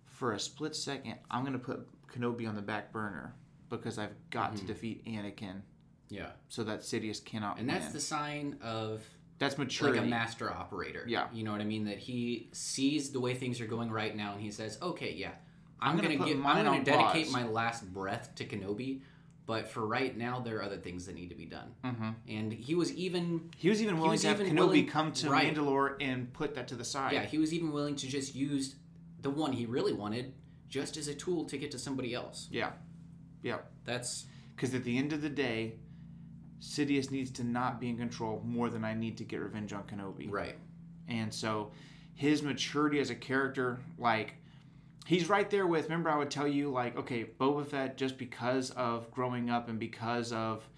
[0.05, 3.35] for a split second, I'm gonna put Kenobi on the back burner
[3.71, 4.61] because I've got Mm-hmm.
[4.61, 5.63] to defeat Anakin
[6.11, 6.31] Yeah.
[6.49, 9.03] so that Sidious cannot And that's the sign of
[9.39, 9.91] that's mature.
[9.91, 11.05] like a master operator.
[11.07, 11.29] Yeah.
[11.33, 11.85] You know what I mean?
[11.85, 15.33] That he sees the way things are going right now and he says, Okay, yeah.
[15.81, 19.01] I'm, I'm gonna gonna, give I'm gonna dedicate pause." my last breath to Kenobi,
[19.45, 21.73] but for right now there are other things that need to be done.
[21.85, 25.13] hmm And he was even He was even willing was to have Kenobi willing- come
[25.13, 25.55] to right.
[25.55, 27.13] Mandalore and put that to the side.
[27.13, 28.77] yeah, he was even willing to just use
[29.21, 30.33] the one he really wanted
[30.69, 32.49] just as a tool to get to somebody else.
[32.51, 32.71] Yeah.
[33.43, 33.59] Yeah.
[33.85, 35.75] That's Because at the end of the day,
[36.61, 39.83] Sidious needs to not be in control more than I need to get revenge on
[39.85, 40.31] Kenobi.
[40.31, 40.57] right.
[41.09, 41.71] And so
[42.15, 44.35] his maturity as a character, like,
[45.05, 45.85] he's right there with.
[45.85, 49.79] Remember, I would tell you, like, okay, Boba Fett, just because of growing up and
[49.79, 50.69] because of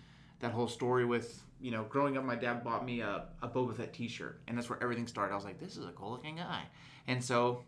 [0.41, 3.75] that whole story with, you know, growing up, my dad bought me a, a Boba
[3.75, 4.41] Fett t shirt.
[4.47, 5.33] And that's where everything started.
[5.33, 6.65] I was like, this is a cool looking guy.
[7.07, 7.63] And so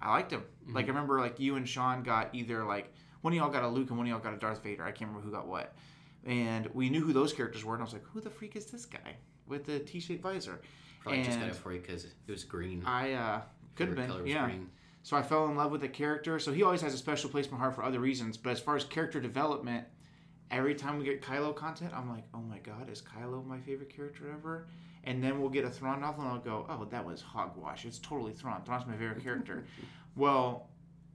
[0.00, 0.40] I liked him.
[0.40, 0.74] Mm-hmm.
[0.74, 3.68] Like, I remember, like, you and Sean got either, like, one of y'all got a
[3.68, 4.84] Luke and one of y'all got a Darth Vader.
[4.84, 5.74] I can't remember who got what.
[6.24, 7.74] And we knew who those characters were.
[7.74, 10.60] And I was like, who the freak is this guy with the t shaped visor?
[11.02, 12.82] Probably just got And- it for you because it was green.
[12.84, 13.42] I uh,
[13.76, 14.44] could have been, yeah.
[14.44, 14.70] green.
[15.02, 16.40] So I fell in love with the character.
[16.40, 18.36] So he always has a special place in my heart for other reasons.
[18.36, 19.84] But as far as character development,
[20.50, 23.94] every time we get Kylo content, I'm like, oh my god, is Kylo my favorite
[23.94, 24.66] character ever?
[25.04, 27.84] And then we'll get a Thrawn novel, and I'll go, oh, that was hogwash.
[27.84, 28.62] It's totally Thrawn.
[28.64, 29.64] Thrawn's my favorite character.
[30.16, 30.68] well,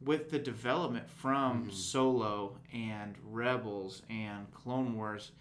[0.04, 1.72] with the development from Mhm.
[1.72, 5.32] Solo and Rebels and Clone Wars,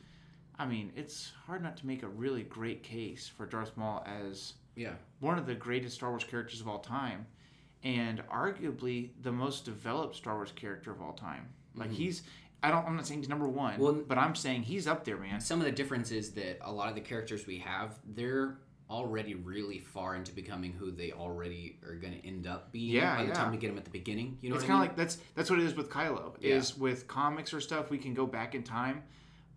[0.59, 4.55] I mean, it's hard not to make a really great case for Darth Maul as
[4.77, 4.95] Yeah.
[5.21, 7.27] one of the greatest Star Wars characters of all time,
[7.83, 11.49] and arguably the most developed Star Wars character of all time.
[11.75, 11.95] Like Mhm.
[11.95, 12.23] he's,
[12.63, 15.17] I don't, I'm not saying he's number one, Well- but I'm saying he's up there,
[15.17, 15.41] man.
[15.41, 18.59] Some of the differences that a lot of the characters we have, they're
[18.91, 23.17] already really far into becoming who they already are going to end up being Yeah,
[23.17, 23.35] by the yeah.
[23.35, 24.37] time we get them at the beginning.
[24.41, 24.91] You know it's I kind mean?
[24.91, 26.35] of like that's that's what it is with Kylo.
[26.41, 26.57] Yeah.
[26.57, 29.03] Is with comics or stuff we can go back in time,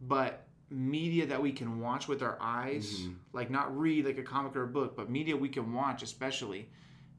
[0.02, 3.16] but media that we can watch with our eyes, Mhm.
[3.34, 6.70] like not read like a comic or a book, but media we can watch, especially.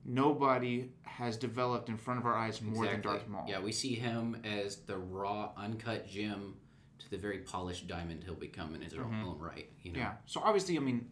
[0.07, 3.11] Nobody has developed in front of our eyes more than Exactly.
[3.13, 3.47] Darth Maul.
[3.49, 6.57] Yeah, we see him as the raw, uncut gem
[6.99, 9.25] to the very polished diamond he'll become in his own- Mhm.
[9.25, 9.71] own right.
[9.83, 9.99] You know?
[10.01, 10.17] Yeah.
[10.27, 11.11] So obviously, I mean,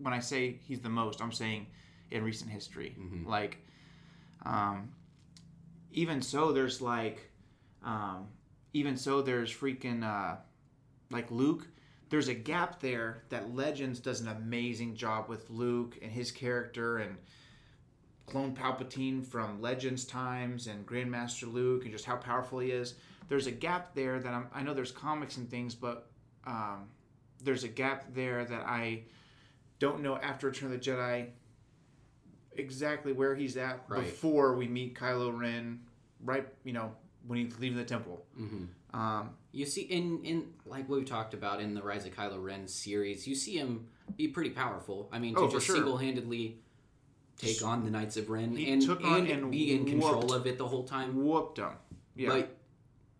[0.00, 1.66] when I say he's the most, I'm saying
[2.10, 2.94] in recent history.
[2.98, 3.26] Mhm.
[3.26, 3.58] Like,
[4.44, 4.92] um,
[5.92, 7.30] even so, there's like,
[7.82, 8.28] um,
[8.72, 10.36] even so, there's freaking uh,
[11.10, 11.66] like Luke.
[12.08, 16.98] There's a gap there that Legends does an amazing job with Luke and his character
[16.98, 17.16] and
[18.26, 22.94] Clone Palpatine from Legends times and Grandmaster Luke and just how powerful he is.
[23.28, 26.10] There's a gap there that I'm, I know there's comics and things, but
[26.46, 26.88] um,
[27.42, 29.02] there's a gap there that I
[29.78, 31.28] don't know after Return of the Jedi
[32.54, 34.00] exactly where he's at Right.
[34.04, 35.80] before we meet Kylo Ren.
[36.24, 36.92] Right, you know,
[37.26, 38.24] when he's leaving the temple.
[38.36, 38.64] hmm
[38.94, 42.42] Um, You see, in in like what we talked about in the Rise of Kylo
[42.42, 45.08] Ren series, you see him be pretty powerful.
[45.12, 45.76] I mean, to Oh, just sure.
[45.76, 46.58] single handedly
[47.36, 50.46] take on the Knights of Ren He and, took and, and be in control of
[50.46, 51.22] it the whole time.
[51.22, 51.72] whooped him.
[52.14, 52.30] Yeah.
[52.30, 52.56] But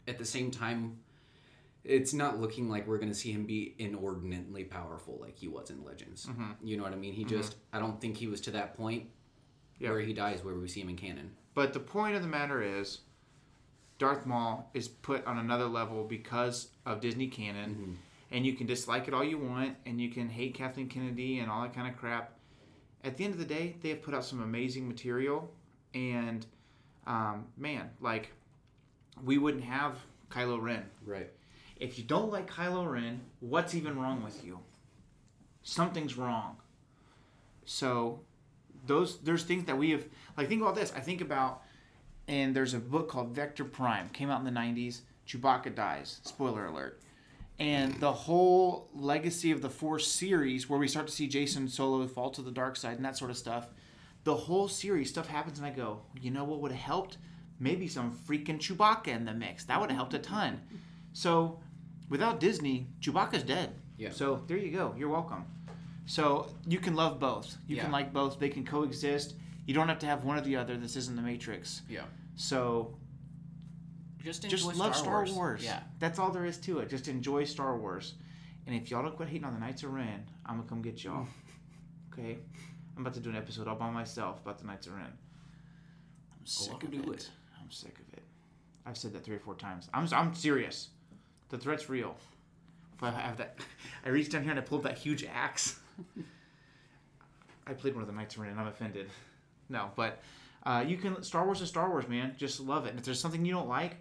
[0.09, 0.99] at the same time,
[1.89, 5.71] it's not looking like we're going to see him be inordinately powerful like he was
[5.71, 6.27] in Legends.
[6.27, 6.57] Mhm.
[6.63, 7.13] You know what I mean?
[7.15, 9.09] He just, I don't think he was to that point
[9.79, 9.91] Yeah.
[9.91, 11.37] where he dies, where we see him in canon.
[11.55, 13.01] But the point of the matter is,
[13.99, 17.97] Darth Maul is put on another level because of Disney canon, Mhm.
[18.37, 21.51] and you can dislike it all you want, and you can hate Kathleen Kennedy and
[21.51, 22.39] all that kind of crap.
[23.05, 25.55] At the end of the day, they have put out some amazing material,
[25.95, 26.45] and
[27.07, 28.33] um, man, like
[29.23, 29.97] we wouldn't have
[30.29, 31.31] Kylo Ren Right.
[31.77, 34.61] If you don't like Kylo Ren, what's even wrong with you?
[35.63, 36.57] Something's wrong.
[37.65, 38.21] So
[38.87, 40.05] those there's things that we have
[40.37, 40.93] like think about this.
[40.97, 41.63] I think about
[42.29, 45.01] and there's a book called Vector Prime, came out in the 90s.
[45.27, 46.21] Chewbacca dies.
[46.25, 47.01] Spoiler alert.
[47.59, 52.07] And the whole legacy of the Force series, where we start to see Jacen Solo
[52.07, 53.69] fall to the dark side and that sort of stuff,
[54.25, 57.19] the whole series stuff happens, and I go, you know what would have helped?
[57.59, 59.65] Maybe some freaking Chewbacca in the mix.
[59.65, 60.61] That would have helped a ton.
[61.13, 61.61] So,
[62.09, 63.75] without Disney, Chewbacca's dead.
[63.97, 64.11] Yeah.
[64.11, 64.95] So there you go.
[64.97, 65.45] You're welcome.
[66.07, 67.57] So you can love both.
[67.67, 68.39] You can like both.
[68.39, 69.35] They can coexist.
[69.67, 70.77] You don't have to have one or the other.
[70.77, 71.83] This isn't the Matrix.
[71.89, 72.03] Yeah.
[72.37, 72.95] So
[74.23, 75.33] Just enjoy just love Star Wars.
[75.33, 75.65] Wars.
[75.65, 75.81] Yeah.
[75.99, 76.89] That's all there is to it.
[76.89, 78.15] Just enjoy Star Wars.
[78.67, 81.03] And if y'all don't quit hating on the Knights of Ren, I'm gonna come get
[81.03, 81.27] y'all.
[82.13, 82.39] okay?
[82.97, 85.07] I'm about to do an episode all by myself about the Knights of Ren.
[85.07, 87.15] I'm sick welcome of it.
[87.15, 87.31] it.
[87.61, 88.23] I'm sick of it.
[88.85, 89.89] I've said that three or four times.
[89.93, 90.89] I'm I'm serious.
[91.49, 92.17] The threat's real.
[92.97, 93.59] If I have that,
[94.05, 95.79] I reached down here and I pulled that huge axe.
[97.67, 99.11] I played one of the Knights of Ren and I'm offended.
[99.69, 100.21] No, but
[100.65, 102.35] Uh, you can Star Wars is Star Wars, man.
[102.37, 102.91] Just love it.
[102.91, 103.97] And if there's something you don't like,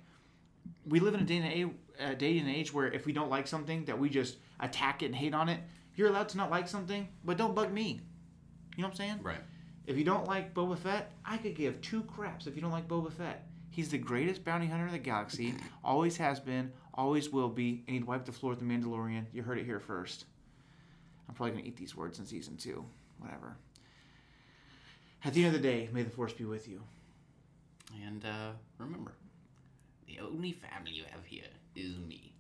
[0.88, 1.68] we live in a day and age,
[2.00, 5.08] a day and age where if we don't like something, that we just attack it
[5.08, 5.60] and hate on it.
[5.96, 8.02] You're allowed to not like something, but don't bug me.
[8.76, 9.20] You know what I'm saying?
[9.22, 9.42] Right.
[9.86, 12.88] If you don't like Boba Fett, I could give two craps if you don't like
[12.88, 13.48] Boba Fett.
[13.70, 15.54] He's the greatest bounty hunter in the galaxy.
[15.84, 19.26] Always has been, always will be, and he'd wipe the floor with the Mandalorian.
[19.34, 20.26] You heard it here first.
[21.28, 22.86] I'm probably gonna eat these words in season two.
[23.20, 23.58] Whatever.
[25.24, 26.82] At the end of the day, may the force be with you.
[28.06, 29.14] And uh, remember,
[30.08, 31.44] the only family you have here
[31.76, 32.34] is me.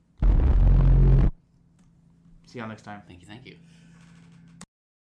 [2.45, 3.01] See y'all next time.
[3.07, 3.57] Thank you, thank you.